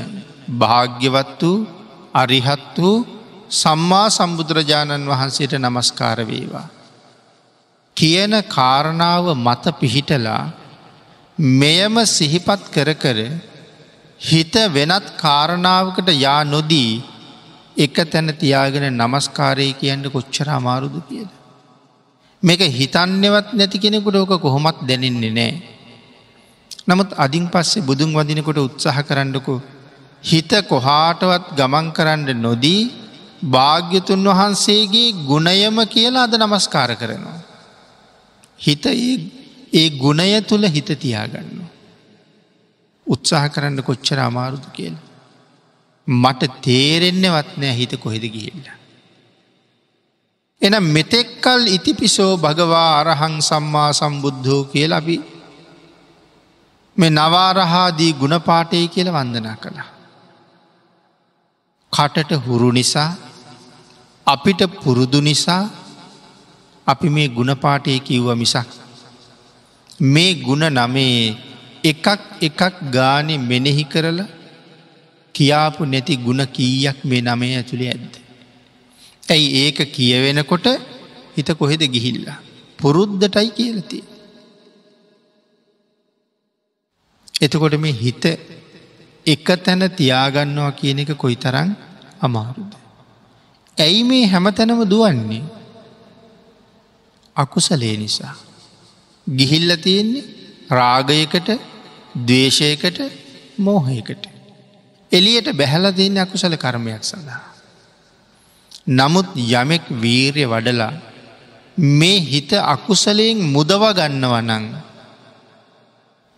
භාග්‍යවත් 0.54 1.42
වූ 1.42 1.68
අරිහත් 2.14 2.78
වූ 2.78 2.96
සම්මා 3.52 4.08
සම්බුදුරජාණන් 4.10 5.06
වහන්සේට 5.08 5.54
නමස්කාර 5.60 6.20
වේවා. 6.24 6.68
කියන 7.98 8.34
කාරණාව 8.50 9.26
මත 9.38 9.66
පිහිටලා 9.80 10.44
මෙයම 11.58 11.96
සිහිපත් 12.08 12.64
කර 12.72 12.90
කර 12.96 13.20
හිත 14.22 14.56
වෙනත් 14.72 15.08
කාරණාවකට 15.18 16.10
යා 16.16 16.42
නොදී 16.46 16.92
එක 17.78 17.96
තැන 18.08 18.30
තියාගෙන 18.36 18.90
නමස්කාරය 18.94 19.70
කියන්න 19.74 20.12
කොච්චර 20.12 20.50
අමාරුද 20.50 20.98
කියලා. 21.10 21.43
මේක 22.44 22.62
හිතන්නවත් 22.72 23.48
නැති 23.54 23.78
කෙනෙකුට 23.80 24.16
ඕක 24.16 24.34
කොහොමත් 24.38 24.78
දැනෙන්නේ 24.82 25.32
නෑ. 25.32 25.54
නමුත් 26.88 27.10
අදින් 27.16 27.46
පස්සේ 27.48 27.82
බුදුන් 27.82 28.12
වදිනකොට 28.12 28.60
උත්සාහ 28.60 28.98
කරන්නකු 29.02 29.54
හිත 30.24 30.52
කොහාටවත් 30.64 31.46
ගමන් 31.54 31.88
කරන්න 31.92 32.42
නොදී 32.42 32.82
භාග්‍යතුන් 33.46 34.28
වහන්සේගේ 34.30 35.16
ගුණයම 35.24 35.78
කියලා 35.88 36.24
අද 36.24 36.36
නමස්කාර 36.38 36.92
කරනවා. 36.96 37.40
හිත 38.60 38.86
ඒ 38.86 39.88
ගුණය 39.96 40.30
තුළ 40.44 40.66
හිත 40.68 40.90
තියාගන්න. 40.98 41.60
උත්සාහ 43.08 43.46
කරන්න 43.50 43.80
කොච්චර 43.82 44.20
අමාරුදු 44.20 44.70
කියල. 44.72 44.96
මට 46.08 46.42
තේරෙන්නවත් 46.62 47.50
නෑ 47.58 47.74
හිත 47.74 47.94
කොහෙද 47.98 48.26
ගිහිල්ල. 48.28 48.83
එන 50.64 50.76
මෙතෙක්කල් 50.86 51.62
ඉතිපිසෝ 51.68 52.34
භගවා 52.38 52.90
අරහං 53.00 53.36
සම්මා 53.42 53.90
සම්බුද්ධෝ 53.94 54.62
කියල 54.64 54.92
අපි 54.92 55.16
මේ 56.98 57.10
නවාරහාදී 57.10 58.14
ගුණපාටය 58.14 58.88
කියල 58.88 59.10
වන්දනා 59.12 59.56
කළා. 59.56 59.90
කටට 61.94 62.32
හුරු 62.46 62.70
නිසා 62.72 63.12
අපිට 64.28 64.62
පුරුදු 64.84 65.20
නිසා 65.22 65.64
අපි 66.88 67.08
මේ 67.10 67.28
ගුණපාටය 67.30 68.00
කිව්ව 68.00 68.30
මිසක්. 68.36 68.70
මේ 70.06 70.32
ගුණ 70.38 70.66
නමේ 70.70 71.38
එකක් 71.84 72.08
එකක් 72.42 72.62
ගානෙ 72.92 73.36
මෙනෙහි 73.42 73.84
කරලා 73.86 74.32
කියාපු 75.36 75.86
නැති 75.86 76.18
ගුණ 76.18 76.42
කීයක් 76.48 76.98
මේ 77.04 77.22
නමේ 77.22 77.56
ඇතුළේ 77.56 77.90
ඇද්ද. 77.90 78.23
ඇයි 79.30 79.48
ඒක 79.64 79.80
කියවෙනකොට 79.92 80.68
හිත 81.36 81.50
කොහෙද 81.54 81.84
ගිහිල්ලා. 81.88 82.40
පුරුද්ධටයි 82.80 83.50
කියලති. 83.50 84.00
එතකොට 87.42 87.76
මේ 87.80 87.92
හිත 87.94 88.26
එක 89.26 89.48
තැන 89.64 89.84
තියාගන්නවා 89.92 90.72
කියන 90.72 91.00
එක 91.00 91.12
කොයි 91.16 91.36
තරං 91.36 91.70
අමාරුද. 92.22 92.72
ඇයි 93.78 94.04
මේ 94.04 94.26
හැමතැනම 94.28 94.84
දුවන්නේ 94.86 95.44
අකුසලේ 97.36 97.96
නිසා. 97.98 98.36
ගිහිල්ල 99.28 99.72
තියෙන්නේ 99.78 100.24
රාගයකට 100.70 101.50
දවේශයකට 102.28 103.00
මෝහයකට. 103.60 104.24
එලියට 105.12 105.50
බැහල 105.54 105.92
තියන්න 105.92 106.18
අකුසල 106.18 106.56
කර්මයක් 106.56 107.04
සඳහා. 107.04 107.53
නමුත් 108.88 109.28
යමෙක් 109.36 109.84
වීරය 109.94 110.44
වඩලා 110.46 110.94
මේ 111.78 112.20
හිත 112.22 112.52
අකුසලයෙන් 112.54 113.38
මුදව 113.46 113.84
ගන්නවනං. 113.94 114.66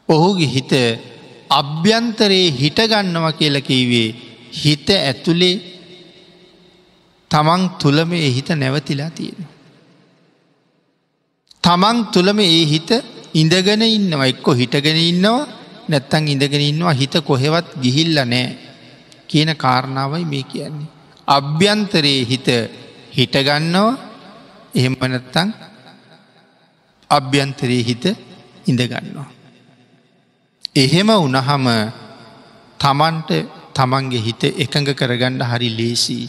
ඔහුගේ 0.09 0.47
හිත 0.47 0.71
අභ්‍යන්තරයේ 1.51 2.51
හිටගන්නවා 2.51 3.31
කියලකිවේ 3.31 4.15
හිත 4.53 4.87
ඇතුළේ 4.89 5.61
තමන් 7.31 7.61
තුළම 7.79 8.13
ඒ 8.13 8.31
හිත 8.31 8.49
නැවතිලා 8.51 9.09
තියෙන. 9.09 9.41
තමන් 11.63 11.97
තුළම 12.13 12.39
ඒ 12.39 12.65
හිත 12.65 12.89
ඉඳගෙන 13.33 13.81
ඉන්නවා 13.81 14.25
එක්කො 14.25 14.51
හිටගෙන 14.53 14.97
ඉන්නවා 15.03 15.47
නැත්තං 15.89 16.27
ඉඳගෙන 16.27 16.63
ඉන්නවා 16.63 16.93
හිත 16.93 17.15
කොහෙවත් 17.21 17.67
ගිහිල්ල 17.81 18.17
නෑ 18.23 18.57
කියන 19.27 19.49
කාරණාවයි 19.55 20.25
මේ 20.25 20.43
කියන්නේ. 20.43 20.94
අභ්‍යන්තරයේ 21.27 22.23
හිත 22.23 22.47
හිටගන්නවා 23.11 23.91
එහෙම 24.73 24.95
නැත්තං 25.03 25.49
අභ්‍යන්තරයේ 27.09 27.83
හිත 27.83 28.05
ඉඳගන්නවා. 28.65 29.29
එහෙම 30.75 31.09
උනහම 31.17 31.67
තමන්ට 32.79 33.31
තමන්ගේ 33.73 34.21
හිත 34.21 34.43
එකඟ 34.55 34.89
කරගණ්ඩ 34.91 35.43
හරි 35.43 35.69
ලේසී. 35.71 36.25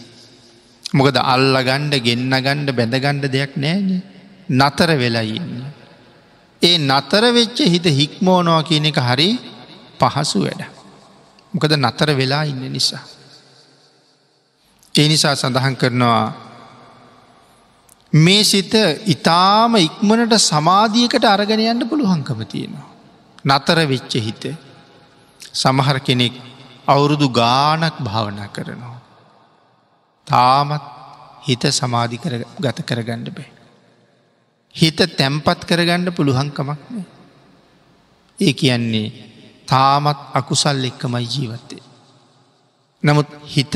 මොකද 0.92 1.16
අල්ල 1.24 1.56
ගණ්ඩ 1.58 1.94
ගෙන්න්න 2.00 2.36
ගණ්ඩ 2.38 2.70
බැඳගණ්ඩ 2.72 3.26
දෙයක් 3.28 3.52
නෑන 3.56 3.88
නතර 4.50 4.90
වෙලයින්න. 4.94 5.50
ඒ 6.62 6.78
නතර 6.80 7.24
වෙච්ච 7.32 7.58
හිත 7.66 7.86
හික්මෝනවා 7.90 8.62
කියන 8.62 8.86
එක 8.86 9.00
හරි 9.00 9.28
පහසු 9.98 10.38
වැඩ. 10.46 10.62
මොකද 11.52 11.72
නතර 11.76 12.10
වෙලා 12.14 12.44
ඉන්න 12.44 12.64
නිසා. 12.70 13.04
ඒ 14.96 15.08
නිසා 15.08 15.34
සඳහන් 15.34 15.76
කරනවා 15.76 16.24
මේ 18.12 18.44
සිත 18.44 18.74
ඉතාම 19.06 19.76
ඉක්මනට 19.78 20.34
සමාධියකට 20.42 21.24
අරගෙන 21.26 21.62
යන්න 21.62 21.88
පුළුවන්කම 21.88 22.40
තියෙනවා. 22.44 22.86
නතර 23.44 23.78
වෙච්ච 23.86 24.14
හිත 24.18 24.44
සමහර 25.54 25.98
කෙනෙක් 26.00 26.34
අවුරුදු 26.86 27.28
ගානක් 27.30 27.96
භාවනා 28.00 28.48
කරනවා. 28.48 28.96
තාමත් 30.26 30.84
හිත 31.42 31.62
සමාධි 31.72 32.18
ගත 32.60 32.78
කරගණ්ඩ 32.82 33.28
බෑ. 33.30 33.50
හිත 34.74 34.98
තැම්පත් 35.16 35.60
කරගණ්ඩ 35.64 36.16
පුළුවන්කමක් 36.16 36.58
නෑ. 36.90 37.04
ඒ 38.38 38.52
කියන්නේ 38.54 39.08
තාමත් 39.66 40.18
අකුසල් 40.34 40.84
එක්කමයි 40.84 41.26
ජීවත්තේ. 41.26 41.82
නමුත් 43.02 43.28
හිත 43.46 43.74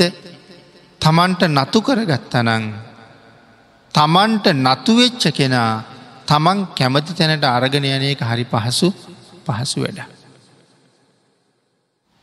තමන්ට 1.01 1.41
නතු 1.49 1.79
කරගත්තනං 1.81 2.65
තමන්ට 3.93 4.45
නතුවෙච්ච 4.57 5.23
කෙනා 5.31 5.71
තමන් 6.27 6.59
කැමති 6.71 7.13
තැනට 7.13 7.45
අරගෙන 7.47 7.85
යනයක 7.87 8.21
හරි 8.21 8.45
පහසු 8.45 8.89
පහසු 9.45 9.77
වැඩ. 9.81 9.99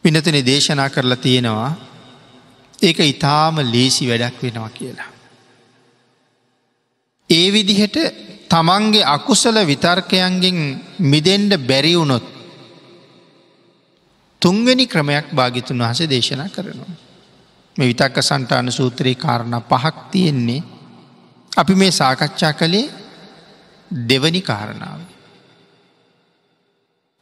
පිනතන 0.05 0.39
දේශනා 0.43 0.89
කරලා 0.89 1.19
තියෙනවා 1.19 1.71
ඒක 2.79 2.99
ඉතාම 3.05 3.57
ලේසි 3.67 4.05
වැඩක් 4.07 4.39
වෙනවා 4.41 4.71
කියලා. 4.71 5.11
ඒ 7.31 7.47
විදිහට 7.49 7.97
තමන්ගේ 8.49 9.05
අකුසල 9.07 9.57
විතර්කයන්ගෙන් 9.65 10.59
මිදෙන්ඩ 11.03 11.53
බැරිවුණොත් 11.61 12.27
තුන්වෙනි 14.43 14.87
ක්‍රමයක් 14.87 15.27
භාගිතුන් 15.33 15.79
වහස 15.81 16.01
දේශනා 16.07 16.49
කරනවා. 16.49 17.08
මේ 17.79 17.89
විතක්ක 17.89 18.17
සන්ටාන 18.21 18.73
සූත්‍රයේ 18.73 19.15
කාරණ 19.17 19.63
පහක් 19.63 19.97
තියෙන්නේ 20.11 20.63
අපි 21.53 21.75
මේ 21.75 21.91
සාකච්ඡා 21.93 22.53
කළේ 22.55 22.91
දෙවනි 23.91 24.41
කාරණාව. 24.43 25.01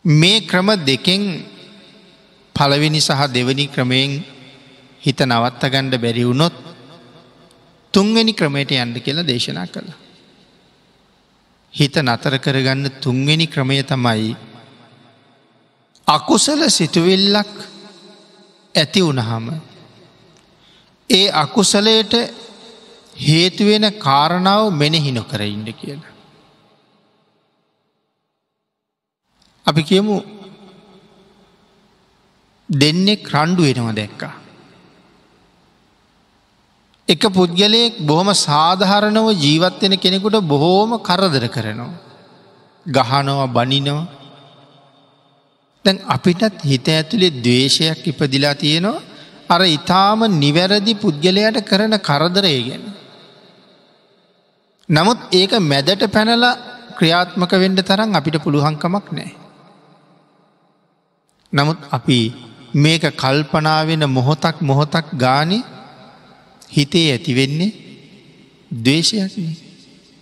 මේ 0.04 0.40
ක්‍රම 0.42 0.68
දෙකෙන් 0.82 1.22
පළවෙනි 2.56 3.00
සහ 3.00 3.22
දෙවනි 3.28 3.68
ක්‍රමයෙන් 3.68 4.24
හිත 5.02 5.20
නවත්ත 5.22 5.62
ගණ්ඩ 5.64 6.00
බැරි 6.00 6.24
වුණොත් 6.24 6.56
තුන්වෙනි 7.94 8.32
ක්‍රමයට 8.32 8.70
යන්ඩ 8.72 8.96
කියලා 8.98 9.26
දේශනා 9.26 9.66
කළ. 9.66 9.90
හිත 11.74 11.96
නතර 11.98 12.38
කරගන්න 12.38 12.90
තුන්වෙනි 13.00 13.46
ක්‍රමය 13.46 13.82
තමයි 13.84 14.36
අකුසල 16.08 16.60
සිතුවිල්ලක් 16.70 17.54
ඇති 18.74 19.00
වුණහම 19.02 19.75
ඒ 21.10 21.26
අකුසලයට 21.34 22.14
හේතුවෙන 23.16 23.86
කාරණාව 23.98 24.64
මෙනෙහි 24.72 25.12
නොකර 25.12 25.40
ඉන්න 25.42 25.68
කියලා. 25.72 26.14
අපි 29.66 29.82
කියමු 29.82 30.16
දෙන්නෙක් 32.68 33.30
රණ්ඩු 33.34 33.62
වෙනවා 33.62 33.94
දැක්කා. 33.94 34.34
එක 37.08 37.22
පුද්ගලයෙක් 37.30 38.02
බොහොම 38.02 38.28
සාධහරණව 38.38 39.28
ජීවත්වෙන 39.36 39.94
කෙනෙකුට 39.98 40.36
බොහෝම 40.44 40.90
කරදර 40.98 41.44
කරනවා. 41.48 41.94
ගහනවා 42.86 43.46
බනිනවා 43.48 44.06
දැන් 45.84 45.98
අපිටත් 46.06 46.64
හිත 46.64 46.88
ඇතුළේ 46.88 47.36
දවේශයක් 47.38 48.02
ඉපදිලා 48.06 48.54
තියෙනවා 48.54 49.04
අර 49.48 49.60
ඉතාම 49.68 50.20
නිවැරදි 50.34 50.94
පුද්ගලයට 50.94 51.58
කරන 51.64 51.94
කරදරය 52.00 52.54
ගැන. 52.68 52.84
නමුත් 54.88 55.18
ඒක 55.32 55.52
මැදට 55.62 56.02
පැනල 56.08 56.44
ක්‍රියාත්මක 56.98 57.52
වෙන්ඩ 57.54 57.80
තරම් 57.82 58.10
අපිට 58.14 58.36
පුළුවන්කමක් 58.42 59.06
නෑ. 59.12 59.30
නමුත් 61.52 61.78
අපි 61.90 62.20
මේක 62.74 63.04
කල්පනාවෙන 63.14 64.04
මොහොතක් 64.08 64.56
මොහොතක් 64.60 65.06
ගානි 65.14 65.58
හිතේ 66.70 67.08
ඇතිවෙන්නේ 67.12 67.76
දවේශයක්න. 68.70 69.48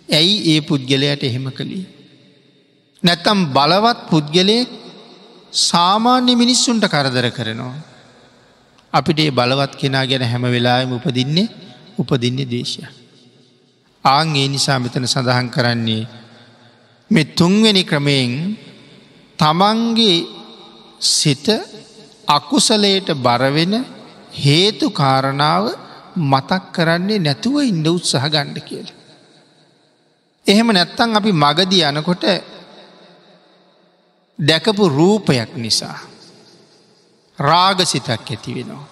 ඇයි 0.09 0.35
ඒ 0.51 0.59
පුද්ගලයට 0.61 1.23
එහෙම 1.23 1.47
කළේ. 1.51 1.85
නැත්තම් 3.03 3.39
බලවත් 3.55 3.99
පුද්ගලයෙක් 4.09 4.69
සාමාන්‍ය 5.51 6.33
මිනිස්සුන්ට 6.35 6.85
කරදර 6.85 7.27
කරනවා. 7.31 7.94
අපිට 8.95 9.19
ඒ 9.19 9.31
බලවත් 9.31 9.73
කෙනා 9.75 10.05
ගැන 10.05 10.23
හැම 10.23 10.45
වෙලාම 10.45 10.91
උපදින්නේ 10.93 11.47
උපදින්නේ 11.97 12.47
දේශය. 12.47 12.81
ආං 14.05 14.29
ඒ 14.35 14.47
නිසා 14.47 14.79
මෙතන 14.79 15.05
සඳහන් 15.05 15.49
කරන්නේ 15.49 16.03
මෙ 17.11 17.21
තුන්වෙනි 17.31 17.83
ක්‍රමයෙන් 17.83 18.31
තමන්ගේ 19.39 20.17
සිත 21.11 21.47
අකුසලයට 22.27 23.09
බරවෙන 23.17 23.73
හේතු 24.35 24.87
කාරණාව 24.91 25.65
මතක් 26.23 26.63
කරන්නේ 26.71 27.19
නැතුව 27.19 27.55
ඉන්ඩ 27.63 27.87
උත්සහ 27.87 28.25
ගණ්ඩ 28.25 28.59
කියල. 28.61 28.87
එහෙම 30.45 30.67
නැත්තං 30.69 31.17
අපි 31.17 31.31
මගදී 31.35 31.85
යනකොට 31.91 32.25
දැකපු 34.39 34.83
රූපයක් 34.89 35.51
නිසා 35.57 36.14
රාගසිතක් 37.39 38.09
ඇති 38.09 38.53
වෙනවා. 38.53 38.87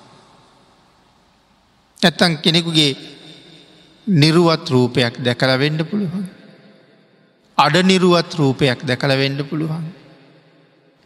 ඇත්තන් 2.04 2.38
කෙනෙකුගේ 2.38 2.92
නිරුවත් 4.08 4.70
රූපයක් 4.70 5.24
දැකල 5.24 5.52
වෙන්ඩ 5.58 5.82
පුළුවන්. 5.82 6.26
අඩ 7.58 7.76
නිරුවත් 7.84 8.34
රූපයක් 8.36 8.80
දැකල 8.84 9.12
වෙන්ඩ 9.18 9.42
පුළුවන්. 9.50 9.86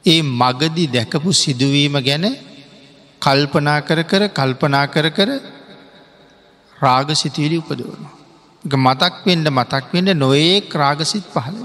ඒ 0.05 0.21
මගදි 0.21 0.87
දැකපු 0.87 1.31
සිදුවීම 1.33 1.97
ගැන 1.99 2.25
කල්පනා 3.21 3.79
කර 3.81 4.03
කර 4.03 4.23
කල්පනා 4.29 4.85
කර 4.87 5.09
කර 5.09 5.29
රාගසිතීලි 6.75 7.57
උපදවන. 7.57 8.03
මතක් 8.65 9.15
වෙන්ඩ 9.25 9.47
මතක් 9.49 9.93
වෙන්ඩ 9.93 10.09
නොඒ 10.15 10.61
රාගසිත් 10.73 11.25
පහළ. 11.33 11.57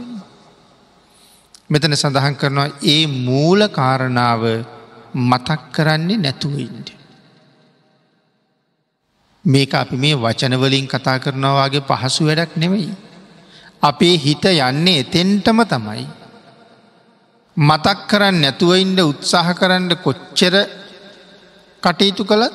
මෙතන 1.71 1.95
සඳහන් 1.95 2.35
කරනවා 2.35 2.69
ඒ 2.85 3.07
මූල 3.07 3.69
කාරණාව 3.69 4.43
මතක් 5.15 5.61
කරන්නේ 5.71 6.19
නැතුවඉන්ට. 6.19 6.89
මේක 9.45 9.75
අපි 9.75 9.97
මේ 9.97 10.17
වචනවලින් 10.17 10.87
කතා 10.87 11.19
කරනවාගේ 11.19 11.83
පහසු 11.83 12.25
වැඩක් 12.25 12.57
නෙවෙයි. 12.57 12.91
අපේ 13.83 14.17
හිත 14.17 14.45
යන්නේ 14.45 15.01
එතෙන්ටම 15.01 15.59
තමයි. 15.65 16.07
මතක් 17.57 17.99
කරන්න 18.09 18.41
නැතුවයින්ට 18.41 19.01
උත්සාහ 19.03 19.49
කරන්න 19.53 19.91
කොච්චර 19.97 20.55
කටයුතු 21.83 22.25
කළත් 22.25 22.55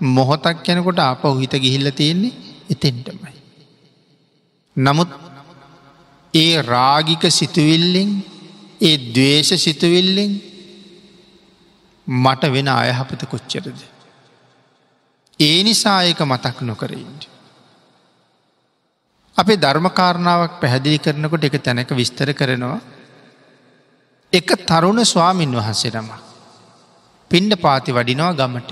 මොහොතක් 0.00 0.64
යැනකොට 0.64 0.98
අප 1.00 1.22
හිත 1.40 1.54
ගිහිල්ල 1.54 1.90
තියෙන්නේ 1.90 2.38
එතෙන්ටමයි. 2.70 3.36
නමුත් 4.76 5.10
ඒ 6.34 6.62
රාගික 6.62 7.24
සිතුවිල්ලෙන් 7.30 8.10
ඒ 8.80 8.96
දවේශ 9.08 9.52
සිතුවිල්ලෙන් 9.56 10.32
මට 12.06 12.52
වෙන 12.52 12.68
අයහපත 12.68 13.22
කොච්චරද. 13.26 13.80
ඒ 15.40 15.62
නිසා 15.62 16.02
ඒක 16.02 16.20
මතක් 16.22 16.60
නොකරයින්ට. 16.62 17.22
අපේ 19.36 19.56
ධර්මකාරණාවක් 19.56 20.60
පැහැදිලි 20.60 20.98
කරනකොට 20.98 21.44
එක 21.44 21.58
තැනක 21.60 21.90
විස්තර 21.92 22.32
කරනවා 22.32 22.80
එක 24.32 24.48
තරුණ 24.64 25.04
ස්වාමීන් 25.04 25.52
වහන්සේනම 25.52 26.10
පින්ඩ 27.30 27.52
පාති 27.56 27.92
වඩිනවා 27.92 28.32
ගමට. 28.32 28.70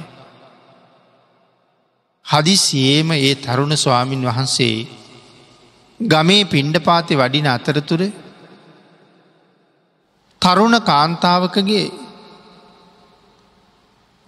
හදිසියේම 2.27 3.11
ඒ 3.13 3.35
තරුණ 3.37 3.77
ස්වාමීන් 3.77 4.23
වහන්සේ 4.23 4.77
ගමේ 6.01 6.45
පිණ්ඩපාති 6.45 7.15
වඩින 7.17 7.47
අතරතුර 7.47 8.03
තරුණ 10.43 10.77
කාන්තාවකගේ 10.81 11.85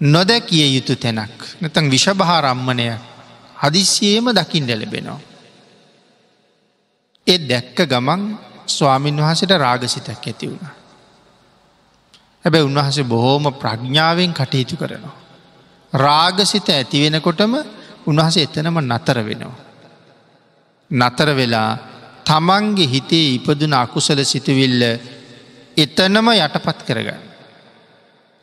නොදැකිය 0.00 0.66
යුතු 0.70 0.96
තැනක් 0.96 1.40
නතන් 1.60 1.90
විෂභාරම්මණය 1.90 2.88
හදිසියේම 3.56 4.26
දකිින් 4.30 4.68
ලැබෙනවා. 4.70 5.20
ඒ 7.26 7.38
දැක්ක 7.40 7.78
ගමන් 7.84 8.22
ස්වාමීන් 8.68 9.16
වහසට 9.18 9.52
රාගසිතක් 9.56 10.08
ඇති 10.08 10.46
වුණ. 10.46 10.68
හැබැ 12.44 12.62
උන්වහස 12.62 12.98
බොහෝම 13.04 13.44
ප්‍රඥ්ඥාවෙන් 13.52 14.32
කටයුතු 14.32 14.76
කරනවා. 14.76 15.16
රාගසිත 15.92 16.68
ඇතිවෙනකොටම 16.70 17.54
උන්වහස 18.06 18.36
එතනම 18.36 18.76
නතර 18.82 19.18
වෙනවා. 19.20 19.56
නතර 20.90 21.28
වෙලා 21.32 21.70
තමන්ගේ 22.24 22.86
හිතේ 22.86 23.34
ඉපදුන 23.34 23.72
අකුසල 23.74 24.20
සිතුවිල්ල 24.24 24.82
එතනම 25.76 26.28
යටපත් 26.34 26.78
කරගන්න. 26.82 27.22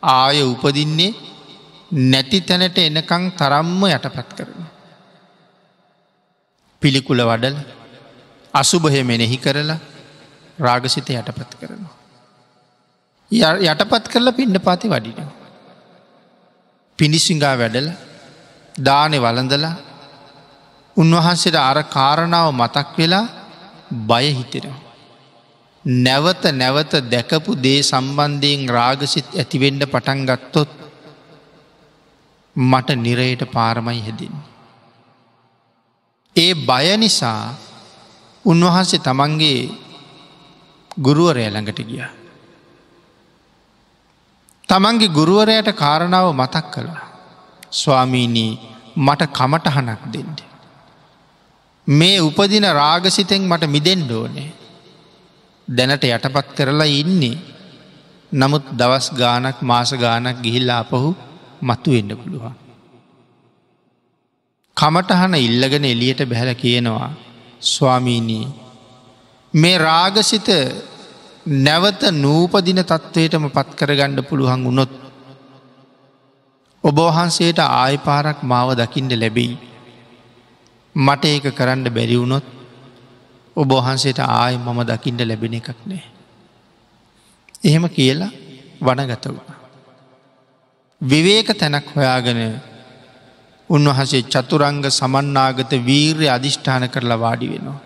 ආය 0.03 0.41
උපදින්නේ 0.43 1.32
නැති 1.93 2.41
තැනට 2.41 2.77
එනකං 2.79 3.23
තරම්ම 3.37 3.81
යටපත් 3.87 4.29
කරන. 4.37 4.65
පිළිකුල 6.81 7.21
වඩල 7.21 7.57
අසුභය 8.53 9.03
මෙනෙහි 9.03 9.37
කරලා 9.37 9.79
රාගසිත 10.59 11.09
යටපත් 11.11 11.53
කරනවා. 11.59 11.95
යටපත් 13.63 14.05
කරලා 14.07 14.33
පිණ්ඩ 14.33 14.59
පාති 14.59 14.89
වඩිනවා. 14.89 15.31
පිණිසිංගා 16.99 17.55
වැඩල 17.57 17.89
දානෙ 18.75 19.17
වලඳලා 19.17 19.75
උන්වහන්සේට 20.97 21.57
අර 21.61 21.79
කාරණාව 21.87 22.49
මතක් 22.53 22.97
වෙලා 22.97 23.25
බය 24.09 24.25
හිතෙනවා. 24.31 24.81
නැවත 25.85 26.43
නැවත 26.53 26.93
දැකපු 27.07 27.51
දේ 27.57 27.81
සම්බන්ධයෙන් 27.83 28.69
රාගසිත් 28.69 29.27
ඇතිවෙන්ඩ 29.33 29.83
පටන් 29.85 30.25
ගත්තොත් 30.25 30.71
මට 32.55 32.89
නිරයට 32.95 33.43
පාරමයි 33.51 34.01
හෙදින්. 34.01 34.35
ඒ 36.35 36.53
බය 36.55 36.97
නිසා 36.97 37.53
උන්වහන්සේ 38.45 38.99
තමන්ගේ 38.99 39.69
ගුරුවරය 40.97 41.45
ළඟට 41.45 41.79
ගිය. 41.81 42.03
තමන්ගේ 44.69 45.09
ගුරුවරයට 45.09 45.69
කාරණාව 45.73 46.33
මතක් 46.33 46.65
කළා. 46.73 47.05
ස්වාමීනී 47.71 48.59
මට 48.97 49.21
කමටහනක් 49.29 50.01
දෙෙන්ට. 50.13 50.39
මේ 51.87 52.21
උපදින 52.21 52.65
රාගසිතෙන් 52.71 53.41
මට 53.43 53.65
මිදෙන්ඩ 53.67 54.11
ඕනේ. 54.11 54.51
දැනට 55.67 56.03
යටපත් 56.05 56.47
කරලා 56.55 56.89
ඉන්නේ 56.91 57.37
නමුත් 58.31 58.65
දවස් 58.71 59.07
ගානක් 59.13 59.61
මාස 59.61 59.91
ගානක් 59.93 60.41
ගිහිල්ලා 60.41 60.79
අපහු 60.79 61.15
මතු 61.63 61.89
එන්න 61.91 62.11
පුළුවන්. 62.15 62.55
කමටහන 64.77 65.35
ඉල්ලගෙන 65.39 65.85
එලියට 65.85 66.21
බැහැල 66.25 66.53
කියනවා 66.55 67.09
ස්වාමීනී 67.63 68.45
මේ 69.53 69.77
රාගසිත 69.79 70.49
නැවත 71.45 72.01
නූපදින 72.15 72.81
තත්ත්වයටම 72.81 73.45
පත් 73.49 73.69
කරගණ්ඩ 73.75 74.19
පුළුවන් 74.23 74.63
වුණොත් 74.63 74.93
ඔබවහන්සේට 76.83 77.59
ආය 77.59 77.95
පාරක් 77.99 78.39
මාව 78.43 78.69
දකිින්ට 78.73 79.13
ලැබෙයි. 79.13 79.57
මට 80.95 81.25
ඒක 81.25 81.45
කරන්න 81.51 81.87
බැරිවුණොත් 81.89 82.45
ඔබවහන්සේට 83.55 84.19
ආය 84.19 84.57
මම 84.57 84.79
දකිින්ට 84.83 85.21
ලැබෙන 85.21 85.53
එකක් 85.53 85.69
නෑ. 85.83 86.03
එහෙම 87.63 87.85
කියලා 87.89 88.31
වනගත 88.81 89.25
වුණ. 89.27 89.52
විවේක 91.03 91.49
තැනක් 91.59 91.87
හොයාගෙන 91.95 92.39
උන්වහන්සේ 93.69 94.23
චතුරංග 94.23 94.83
සමන්නාගත 94.89 95.71
වීර්ය 95.87 96.27
අධිෂ්ඨාන 96.27 96.85
කරලා 96.89 97.19
වාඩි 97.19 97.51
වෙනවා. 97.53 97.81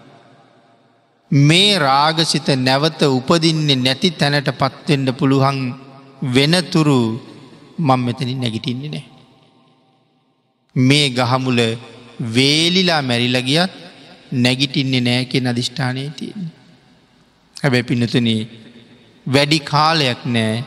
මේ 1.31 1.79
රාගසිත 1.79 2.47
නැවත 2.57 3.01
උපදින්නේ 3.09 3.75
නැති 3.77 4.09
තැනට 4.11 4.49
පත්වෙන්ඩ 4.53 5.09
පුළුවන් 5.11 5.59
වෙනතුරු 6.35 6.99
මං 7.79 7.99
මෙතනින් 7.99 8.39
නැගිටින්නේ 8.41 8.91
නෑ. 8.91 9.05
මේ 10.75 11.07
ගහමුල 11.09 11.59
වේලිලා 12.35 13.01
මැරිලගියත් 13.01 13.73
නැගිටින්නේ 14.43 15.01
නෑ 15.01 15.25
කිය 15.25 15.47
අධිෂ්ඨානය 15.47 16.09
තියෙන. 16.11 16.47
හැබැ 17.55 17.83
පිනතුන 17.83 18.29
වැඩි 19.25 19.59
කාලයක් 19.71 20.21
නෑ 20.27 20.57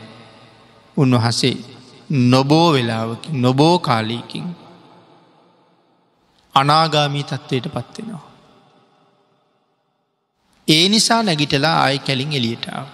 උන්වහසේ 0.97 1.70
නොබෝ 2.11 2.73
වෙලාවකින් 2.73 3.41
නොබෝ 3.41 3.79
කාලීකින් 3.79 4.47
අනාගාමී 6.55 7.23
තත්ත්වයට 7.23 7.67
පත්වෙනවා. 7.67 8.31
ඒ 10.67 10.89
නිසා 10.89 11.23
නැගිටලා 11.23 11.75
ආය 11.79 11.99
කැලින් 11.99 12.33
එලියටාව. 12.33 12.87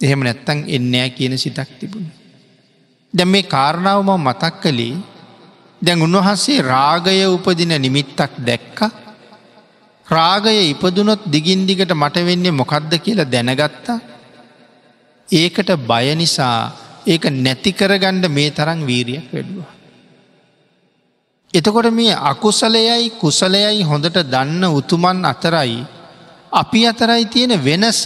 එහෙම 0.00 0.20
නැත්තං 0.20 0.64
එන්නෑ 0.68 1.10
කියන 1.10 1.38
සිතක් 1.38 1.70
තිබුණ. 1.80 2.06
දැ 3.14 3.26
මේ 3.26 3.42
කාරණාවම 3.44 4.10
මතක් 4.18 4.54
කළේ 4.60 4.96
දැන් 5.82 6.02
උන්වහන්සේ 6.02 6.62
රාගය 6.64 7.18
උපදින 7.26 7.74
නිමිත්තක් 7.76 8.38
දැක්ක 8.40 8.80
රාගය 10.06 10.54
ඉපදුනොත් 10.64 11.22
දිගින් 11.26 11.66
දිගට 11.66 11.92
මට 11.92 12.16
වෙන්නේ 12.20 12.52
මොකක්ද 12.52 12.92
කියලා 12.98 13.26
දැනගත්තා 13.26 13.98
ඒකට 15.28 15.70
බය 15.82 16.06
නිසා 16.14 16.58
ඒක 17.04 17.24
නැතිකරගණ්ඩ 17.36 18.28
මේ 18.28 18.50
තරං 18.50 18.80
වීරියක් 18.86 19.26
වැඩුවා. 19.32 19.72
එතකොට 21.54 21.88
මේ 21.92 22.14
අකුසලයයි 22.24 23.10
කුසලයයි 23.14 23.82
හොඳට 23.82 24.18
දන්න 24.24 24.64
උතුමන් 24.70 25.24
අතරයි 25.24 25.80
අපි 26.52 26.80
අතරයි 26.86 27.24
තියෙන 27.26 27.52
වෙනස 27.60 28.02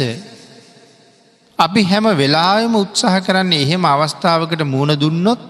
අපි 1.58 1.82
හැම 1.82 2.06
වෙලායම 2.14 2.74
උත්සාහ 2.74 3.14
කරන්නේ 3.20 3.62
එහෙම 3.62 3.84
අවස්ථාවකට 3.84 4.62
මුණ 4.64 4.92
දුන්නොත් 4.94 5.40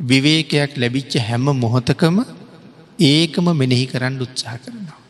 විවේකයක් 0.00 0.72
ලැබිච්ච 0.76 1.12
හැම 1.20 1.46
මොහොතකම 1.56 2.16
ඒකම 3.02 3.46
මෙනෙහි 3.52 3.86
කරන්න 3.86 4.20
උත්සාහ 4.20 4.56
කරනවා. 4.56 5.00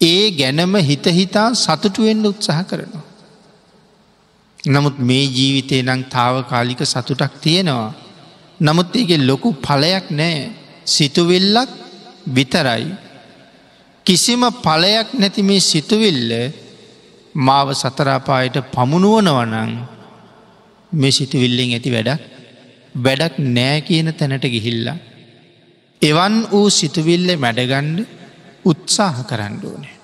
ඒ 0.00 0.24
ගැනම 0.32 0.74
හිතහිතා 0.82 1.48
සතුටුවෙන්ඩ 1.54 2.26
උත්සාහ 2.26 2.60
කරනවා. 2.64 3.11
නමුත් 4.64 4.96
මේ 5.00 5.24
ජීවිතය 5.28 5.82
නං 5.82 6.02
තාවකාලික 6.06 6.80
සතුටක් 6.84 7.34
තියෙනවා. 7.40 7.94
නමුත් 8.60 8.94
ඒක 8.96 9.10
ලොකු 9.20 9.48
පලයක් 9.58 10.06
නෑ 10.10 10.36
සිතුවෙල්ලක් 10.86 11.70
විතරයි 12.28 12.86
කිසිම 14.06 14.42
පලයක් 14.62 15.08
නැති 15.14 15.42
මේ 15.42 15.60
සිතුවිල්ල 15.62 16.30
මාව 17.34 17.68
සතරාපායට 17.74 18.56
පමුණුවනවනං 18.74 19.72
මේ 20.92 21.10
සිතුවිල්ලෙන් 21.10 21.72
ඇති 21.72 21.90
වැඩක් 21.90 22.22
වැඩක් 22.94 23.34
නෑ 23.48 23.80
කියන 23.80 24.08
තැනට 24.12 24.46
ගිහිල්ලා. 24.46 24.96
එවන් 26.02 26.34
වූ 26.52 26.68
සිතුවිල්ල 26.70 27.28
මැඩගණ්ඩ 27.36 27.98
උත්සාහ 28.64 29.16
කරන්න 29.28 29.56
ඕනේ. 29.64 29.96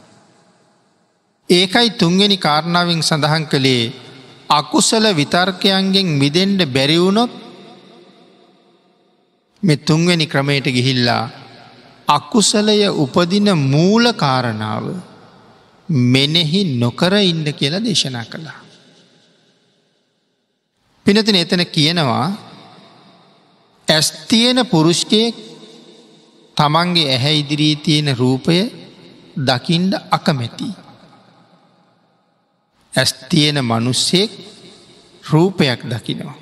ඒකයි 1.49 1.91
තුන්වෙනි 1.93 2.37
කාරණාවෙන් 2.39 3.03
සඳහන් 3.03 3.47
කළේ 3.47 4.08
අකුසල 4.51 5.05
විතර්කයන්ගෙන් 5.15 6.09
මිදෙන්ඩ 6.19 6.61
බැරිවුණොත් 6.67 7.31
මෙ 9.63 9.77
තුන්වෙනි 9.79 10.27
ක්‍රමයට 10.27 10.67
ගිහිල්ලා 10.69 11.25
අකුසලය 12.09 12.79
උපදින 12.97 13.49
මූල 13.67 14.05
කාරණාව 14.15 14.85
මෙනෙහි 15.89 16.61
නොකර 16.77 17.13
ඉන්න 17.23 17.45
කියලා 17.53 17.85
දේශනා 17.85 18.25
කළා. 18.25 18.61
පිනතින 21.07 21.37
එතන 21.37 21.63
කියනවා 21.67 22.27
ඇස්තියන 23.89 24.59
පුරුෂ්කයෙක් 24.67 25.37
තමන්ගේ 26.57 27.09
ඇහැ 27.09 27.39
ඉදිරී 27.39 27.77
තියෙන 27.79 28.09
රූපය 28.17 28.59
දකිින්ඩ 29.39 29.93
අකමැති. 30.11 30.69
ඇස්තියන 32.95 33.65
මනුස්සෙක් 33.65 34.31
රූපයක් 35.25 35.81
දකිනවා. 35.85 36.39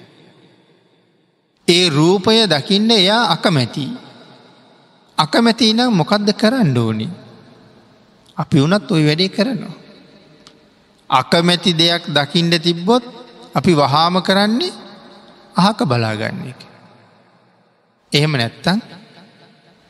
ඒ 1.68 1.88
රූපය 1.88 2.46
දකින්න 2.46 2.90
එයා 2.90 3.32
අකමැතිී. 3.32 3.96
අකමැති 5.18 5.72
නම් 5.72 5.92
මොකක්ද 5.92 6.28
කරන්න 6.32 6.78
ඕනි. 6.78 7.08
අපි 8.36 8.56
වනත් 8.60 8.90
ඔය 8.90 9.02
වැඩේ 9.06 9.28
කරනවා. 9.28 9.74
අකමැති 11.10 11.72
දෙයක් 11.72 12.04
දකිින්ට 12.08 12.62
තිබ්බොත් 12.62 13.04
අපි 13.54 13.72
වහාම 13.74 14.22
කරන්නේ 14.22 14.72
අහක 15.56 15.78
බලාගන්න 15.84 16.48
එක. 16.48 16.60
එහෙම 18.12 18.32
නැත්තන් 18.32 18.80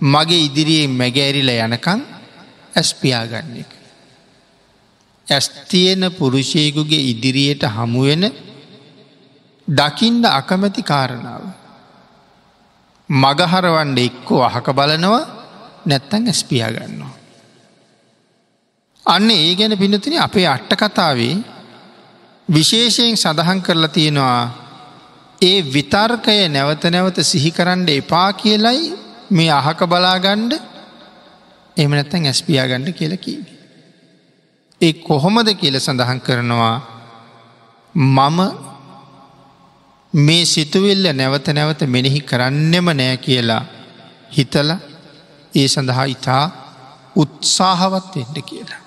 මගේ 0.00 0.44
ඉදිරියේ 0.44 0.88
මැගෑරිල 0.90 1.50
යනකං 1.56 2.00
ඇස්පියාගන්න 2.76 3.56
එක. 3.56 3.75
ඇස්තියන 5.28 6.12
පුරුෂයකුගේ 6.12 7.02
ඉදිරියට 7.02 7.62
හමුවෙන 7.66 8.24
දකිින්ට 9.68 10.24
අකමැති 10.30 10.82
කාරණාව. 10.82 11.44
මගහරවන්ඩ 13.08 13.98
එක්කෝ 14.00 14.42
අහක 14.42 14.66
බලනවා 14.72 15.24
නැත්තං 15.84 16.26
ඇස්පියා 16.26 16.70
ගන්නවා. 16.70 17.14
අන්න 19.06 19.30
ඒ 19.30 19.54
ගැන 19.54 19.74
පිනතින 19.74 20.18
අපේ 20.18 20.46
අට්ට 20.46 20.76
කතාවේ 20.76 21.36
විශේෂයෙන් 22.48 23.16
සඳහන් 23.16 23.62
කරලා 23.62 23.88
තියෙනවා 23.88 24.66
ඒ 25.40 25.58
විතර්කය 25.64 26.48
නැවත 26.48 26.84
නැවත 26.86 27.18
සිහිකරන්ඩ 27.22 27.88
එපා 27.90 28.32
කියලයි 28.34 28.94
මේ 29.30 29.50
අහක 29.52 29.80
බලාගණ්ඩ 29.84 30.52
එම 31.76 31.90
නැත්තැන් 31.90 32.26
ඇස්පියාගණ්ඩ 32.26 32.92
කියල 32.92 33.16
කීවි. 33.18 33.55
ඒ 34.80 34.92
කොහොමද 35.00 35.48
කියල 35.54 35.76
සඳහන් 35.76 36.20
කරනවා 36.20 36.76
මම 37.94 38.38
මේ 40.14 40.44
සිතුවිල්ල 40.46 41.06
නැවත 41.12 41.46
නැවත 41.48 41.80
මෙනෙහි 41.86 42.20
කරන්නෙම 42.22 42.86
නෑ 42.92 43.16
කියලා 43.18 43.62
හිතල 44.30 44.70
ඒ 45.52 45.68
සඳහා 45.68 46.06
ඉතා 46.06 46.44
උත්සාහවත් 47.16 48.16
එෙන්ට 48.16 48.38
කියලා. 48.42 48.82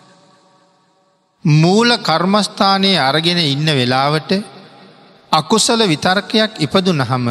මූල 1.45 1.89
කර්මස්ථානයේ 1.99 2.99
අරගෙන 2.99 3.39
ඉන්න 3.45 3.69
වෙලාවට 3.71 4.31
අකුසල 5.31 5.81
විතර්කයක් 5.87 6.51
ඉපදු 6.59 6.93
නහම 6.93 7.27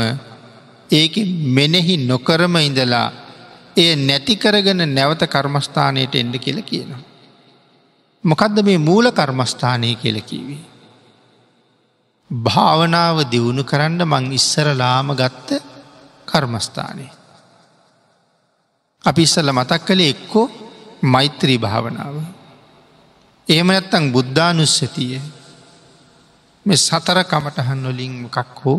ඒක 0.90 1.14
මෙනෙහි 1.54 1.96
නොකරම 2.02 2.56
ඉඳලා 2.58 3.08
එය 3.76 3.90
නැතිකරගෙන 3.98 4.82
නැවත 4.88 5.22
කර්මස්ථානයට 5.26 6.14
එන්ඩ 6.14 6.34
කියල 6.38 6.60
කියනවා. 6.62 7.07
මොකදද 8.24 8.62
මේ 8.62 8.78
මූල 8.78 9.10
කර්මස්ථානය 9.10 9.94
කියලකිවී. 9.96 10.64
භාවනාව 12.30 13.24
දියුණු 13.24 13.64
කරන්න 13.64 14.02
මං 14.04 14.32
ඉස්සරලාම 14.32 15.14
ගත්ත 15.14 15.62
කර්මස්ථානය. 16.26 17.06
අපි 19.04 19.22
ඉස්සල්ල 19.22 19.50
මතක් 19.50 19.80
කළේ 19.80 20.10
එක්කෝ 20.10 20.50
මෛත්‍රී 21.02 21.58
භාවනාව. 21.58 22.14
එහෙම 23.46 23.66
නැත්තං 23.66 24.12
බුද්ධානුස්සතිය 24.12 25.20
මෙ 26.66 26.76
සතර 26.76 27.24
කමටහන් 27.24 27.86
වලින් 27.86 28.12
මොකක් 28.22 28.60
හෝ 28.64 28.78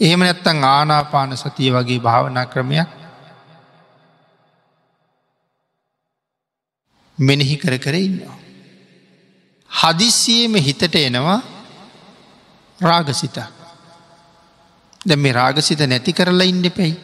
එහෙම 0.00 0.20
නැත්තං 0.20 0.64
ආනාපාන 0.66 1.36
සතිය 1.36 1.70
වගේ 1.70 2.00
භාවනා 2.00 2.46
ක්‍රමයක් 2.46 2.99
මෙනෙහි 7.20 7.56
කර 7.56 7.78
කර 7.78 7.94
ඉන්නවා. 7.96 8.36
හදිස්සියම 9.70 10.54
හිතට 10.56 10.94
එනවා 10.96 11.40
රාගසිත. 12.78 13.36
දැ 15.00 15.16
මේ 15.16 15.32
රාගසිත 15.32 15.80
නැති 15.82 16.12
කරලා 16.12 16.44
ඉන්න 16.44 16.64
පැයි 16.70 16.96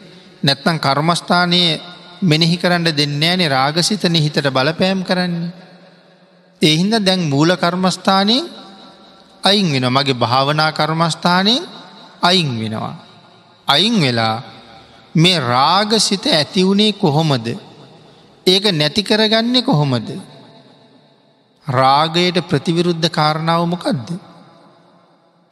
නැත්තං 0.43 0.79
කර්මස්ථානයේ 0.79 1.81
මෙනෙහි 2.21 2.57
කරන්න 2.57 2.85
දෙන්න 2.91 3.23
ෑනේ 3.23 3.49
රාගසිතන 3.49 4.15
හිතට 4.17 4.41
බලපෑම් 4.49 5.03
කරන්නේ. 5.03 5.53
එහින්ද 6.61 6.93
දැන් 6.99 7.21
මූල 7.23 7.55
කර්මස්ථානයෙන් 7.55 8.45
අයින් 9.43 9.71
වෙන 9.73 9.85
මගේ 9.89 10.13
භාවනා 10.15 10.71
කර්මස්ථානයෙන් 10.73 11.63
අයින් 12.21 12.59
වෙනවා. 12.59 12.95
අයින් 13.67 14.01
වෙලා 14.01 14.43
මේ 15.15 15.39
රාගසිත 15.39 16.25
ඇතිවුණේ 16.27 16.93
කොහොමද. 16.93 17.66
ඒක 18.47 18.65
නැති 18.71 19.01
කරගන්නේ 19.03 19.61
කොහොමද. 19.61 20.09
රාගයට 21.67 22.37
ප්‍රතිවිරුද්ධ 22.43 23.09
කාරණාව 23.09 23.63
මොකක්ද. 23.65 24.07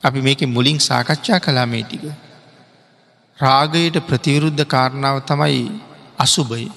අපි 0.04 0.20
මේක 0.22 0.41
මුලින් 0.48 0.80
සාකච්ඡා 0.80 1.39
කලාමේ 1.39 1.84
ටික. 1.84 2.06
රාගයට 3.39 3.98
ප්‍රතිවිරුද්ධ 4.02 4.66
කාරණාව 4.66 5.18
තමයි 5.22 5.72
අසුභය. 6.18 6.72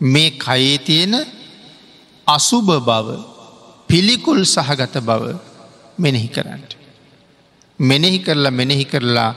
මේ 0.00 0.30
කයේ 0.38 0.78
තියෙන 0.78 1.14
අසුභ 2.26 2.70
බව 2.80 3.08
පිළිකුල් 3.88 4.40
සහගත 4.46 4.94
බව 5.00 5.22
මෙනෙහි 5.98 6.28
කරන්නට. 6.28 6.72
මෙනෙහි 7.78 8.18
කරලා 8.18 8.50
මෙනෙහි 8.52 8.84
කරලා 8.84 9.34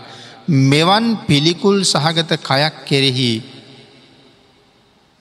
මෙවන් 0.47 1.05
පිළිකුල් 1.27 1.77
සහගත 1.83 2.31
කයක් 2.39 2.75
කෙරෙහි 2.85 3.54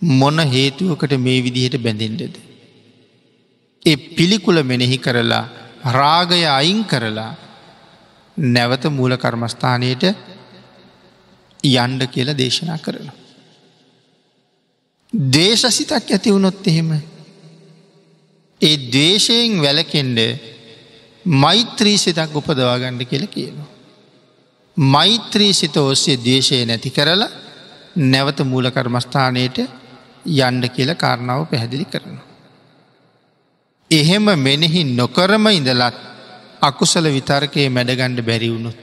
මොන 0.02 0.38
හේතුවකට 0.46 1.12
මේ 1.18 1.42
විදිහට 1.42 1.78
බැඳෙන්ඩද. 1.78 2.36
ඒ 3.82 3.96
පිළිකුල 3.96 4.62
මෙනෙහි 4.62 4.98
කරලා 4.98 5.48
රාගය 5.92 6.44
අයින් 6.50 6.84
කරලා 6.84 7.34
නැවත 8.36 8.84
මූල 8.90 9.16
කර්මස්ථානයට 9.16 10.04
යන්ඩ 11.64 12.02
කියල 12.06 12.30
දේශනා 12.34 12.78
කරන. 12.78 13.10
දේශසිතක් 15.12 16.10
ඇති 16.10 16.32
වුණොත් 16.32 16.66
එහෙම. 16.66 16.90
ඒ 18.60 18.76
දේශයෙන් 18.92 19.62
වැලකෙන්ඩ 19.62 20.18
මෛත්‍රී 21.24 21.98
සිතක් 21.98 22.34
උපදවාගණ්ඩ 22.34 23.04
කියල 23.04 23.26
කියනවා. 23.26 23.70
මෛත්‍රී 24.76 25.52
සිත 25.52 25.76
ඔස්සේ 25.76 26.18
දේශය 26.18 26.64
නැති 26.66 26.90
කරලා 26.90 27.30
නැවත 27.96 28.38
මූල 28.42 28.70
කර්මස්ථානයට 28.70 29.58
යන්ඩ 30.26 30.64
කියල 30.68 30.94
කාරණාව 30.94 31.48
පැහැදිලි 31.48 31.84
කරනවා. 31.84 32.24
එහෙම 33.90 34.26
මෙනෙහි 34.38 34.84
නොකරම 34.92 35.46
ඉඳලත් 35.48 35.94
අකුසල 36.60 37.06
විතර්කයේ 37.08 37.68
මැඩගණ්ඩ 37.68 38.20
බැරිවුණුත්. 38.20 38.76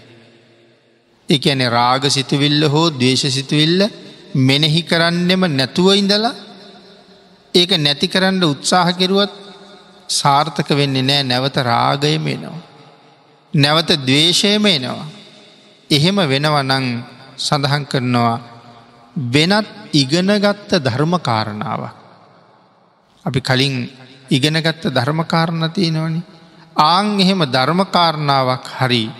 එකඇන 1.29 1.61
රාග 1.69 2.03
සිතුවිල්ල 2.07 2.63
හෝ 2.65 2.89
දේශ 2.91 3.25
සිතුවිල්ල 3.27 3.81
මෙනෙහි 4.35 4.81
කරන්නෙම 4.83 5.43
නැතුව 5.49 5.87
ඉඳලා 5.93 6.35
ඒක 7.53 7.71
නැති 7.77 8.07
කරන්න 8.07 8.43
උත්සාහ 8.43 8.87
කෙරුවත් 8.93 9.33
සාර්ථක 10.09 10.69
වෙන්නේ 10.71 11.01
නෑ 11.01 11.23
නැවත 11.23 11.57
රාගයම 11.63 12.27
එනවා. 12.27 12.61
නැවත 13.53 13.89
දවේශයම 13.99 14.65
එනවා. 14.67 15.07
එහෙම 15.89 16.17
වෙනවනං 16.23 16.85
සඳහන් 17.37 17.83
කරනවා 17.85 18.50
වෙනත් 19.15 19.67
ඉගෙනගත්ත 19.93 20.71
ධර්මකාරණාව. 20.77 21.81
අපි 23.25 23.41
කලින් 23.41 23.89
ඉගෙනගත්ත 24.29 24.83
ධර්මකාරණ 24.87 25.71
තියෙනවනි. 25.71 26.21
ආං 26.75 27.19
එහෙම 27.19 27.41
ධර්මකාරණාවක් 27.47 28.65
හරි 28.79 29.11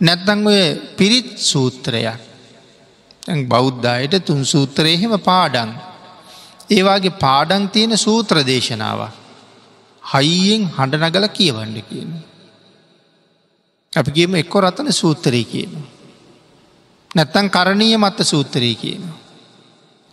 නැත්තං 0.00 0.46
ඔය 0.46 0.62
පිරිත් 0.96 1.38
සූත්‍රයක් 1.40 2.20
බෞද්ධයට 3.48 4.24
තුන් 4.24 4.44
සූත්‍රයහෙම 4.44 5.18
පාඩන්. 5.20 5.70
ඒවාගේ 6.70 7.18
පාඩන් 7.20 7.68
තියෙන 7.68 7.96
සූත්‍ර 7.96 8.36
දේශනාව. 8.42 9.00
හයියෙන් 10.02 10.68
හඬ 10.68 11.02
නගල 11.02 11.26
කියවන්න 11.28 11.76
කියන. 11.82 12.10
අපිගේම 13.92 14.34
එක්කො 14.34 14.60
රතන 14.60 14.92
සූත්‍රය 14.92 15.44
කියන. 15.44 15.93
නැත්තන් 17.14 17.50
කරණීය 17.50 17.96
මත්ත 17.96 18.18
සූත්‍රය 18.22 18.74
කියන. 18.74 19.04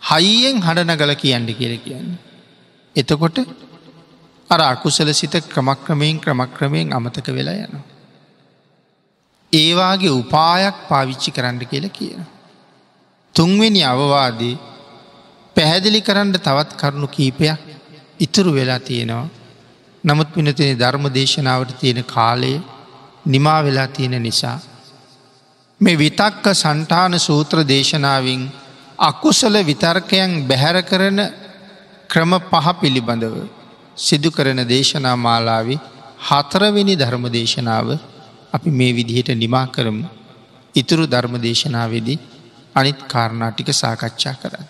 හයියෙන් 0.02 0.62
හඬ 0.62 0.90
නගල 0.90 1.14
කියන්න 1.14 1.46
කියල 1.54 1.74
කියන්න. 1.78 2.10
එතකොට 2.96 3.38
අර 4.50 4.60
අකුසල 4.62 5.12
සිත 5.12 5.34
ක්‍රමක්‍රමයෙන් 5.48 6.20
ක්‍රමක්‍රමයෙන් 6.20 6.92
අමතක 6.92 7.28
වෙලා 7.28 7.56
යනවා. 7.56 7.84
ඒවාගේ 9.52 10.12
උපායක් 10.12 10.76
පාවිච්චි 10.88 11.30
කරන්න 11.30 11.58
කියල 11.66 11.88
කියන. 11.90 12.20
තුන්වෙනි 13.34 13.82
අවවාදී 13.84 14.56
පැහැදිලි 15.56 16.00
කරන්න 16.00 16.32
තවත් 16.38 16.70
කරුණු 16.76 17.08
කීපයක් 17.08 17.60
ඉතුරු 18.20 18.52
වෙලා 18.52 18.80
තියෙනවා. 18.80 19.28
නමුත් 20.04 20.28
පිනතින 20.34 20.78
ධර්ම 20.78 21.04
දේශනාවට 21.14 21.78
තියෙන 21.80 22.04
කාලයේ 22.06 22.60
නිමා 23.26 23.60
වෙලා 23.64 23.88
තියෙන 23.88 24.22
නිසා. 24.22 24.58
මේ 25.82 25.96
විතක්ක 25.96 26.44
සන්ටාන 26.54 27.14
සූත්‍ර 27.18 27.58
දේශනාවෙන් 27.64 28.42
අකුසල 29.00 29.54
විතර්කයන් 29.60 30.32
බැහැර 30.48 30.78
කරන 30.82 31.18
ක්‍රම 32.10 32.32
පහ 32.42 32.66
පිළිබඳව 32.80 33.36
සිදු 33.96 34.30
කරන 34.30 34.60
දේශනා 34.64 35.16
මාලාවි 35.16 35.76
හතරවෙනි 36.20 36.94
ධර්ම 36.94 37.24
දේශනාව 37.28 37.88
අපි 38.52 38.70
මේ 38.70 38.92
විදිහට 38.92 39.30
නිමා 39.34 39.66
කරමු. 39.66 40.06
ඉතුරු 40.74 41.04
ධර්ම 41.06 41.34
දේශනාවේදී 41.38 42.18
අනිත් 42.74 42.98
කාරණාටික 43.04 43.68
සාකච්ඡා 43.72 44.34
කරන්න. 44.34 44.66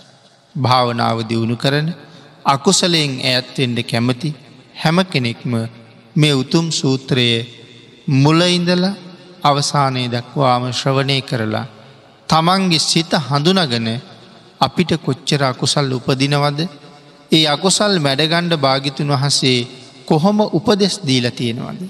භාවනාව 0.54 1.18
දියුණු 1.28 1.56
කරන 1.56 1.88
අකුසලයෙන් 2.46 3.12
ඇත්වෙන්ඩ 3.24 3.78
කැමති 3.84 4.30
හැම 4.74 4.98
කෙනෙක්ම 5.04 5.52
මේ 6.16 6.34
උතුම් 6.34 6.66
සූත්‍රයේ 6.72 7.40
මුලඉඳල 8.16 8.84
අවසානයේ 9.42 10.08
දක්වාම 10.08 10.64
ශ්‍රවණය 10.72 11.18
කරලා 11.22 11.66
තමන්ගේ 12.28 12.78
සිත 12.80 13.12
හඳුනගන 13.20 13.88
අපිට 14.60 14.90
කොච්චර 14.98 15.42
අකුසල් 15.44 15.92
උපදිනවද 15.92 16.60
ඒ 17.32 17.44
අකුසල් 17.46 17.94
මැඩගණ්ඩ 17.98 18.54
භාගිතුන් 18.58 19.10
වහසේ 19.14 19.60
කොහොම 20.04 20.38
උපදෙස් 20.50 20.94
දීල 21.00 21.26
තියෙනවද. 21.32 21.82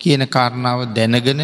කියන 0.00 0.22
කාරණාව 0.26 0.80
දැනගෙන 0.88 1.40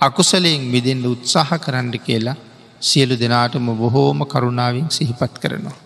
අකුසලයෙන් 0.00 0.62
මිදෙන්ට 0.64 1.06
උත්සාහ 1.06 1.50
කරන්න 1.56 1.92
කියලා 1.98 2.40
සියලු 2.82 3.14
දෙනාටම 3.16 3.66
බොහෝම 3.74 4.18
කරුණාවෙන් 4.26 4.88
සිහිපත් 4.90 5.34
කරනවා. 5.38 5.78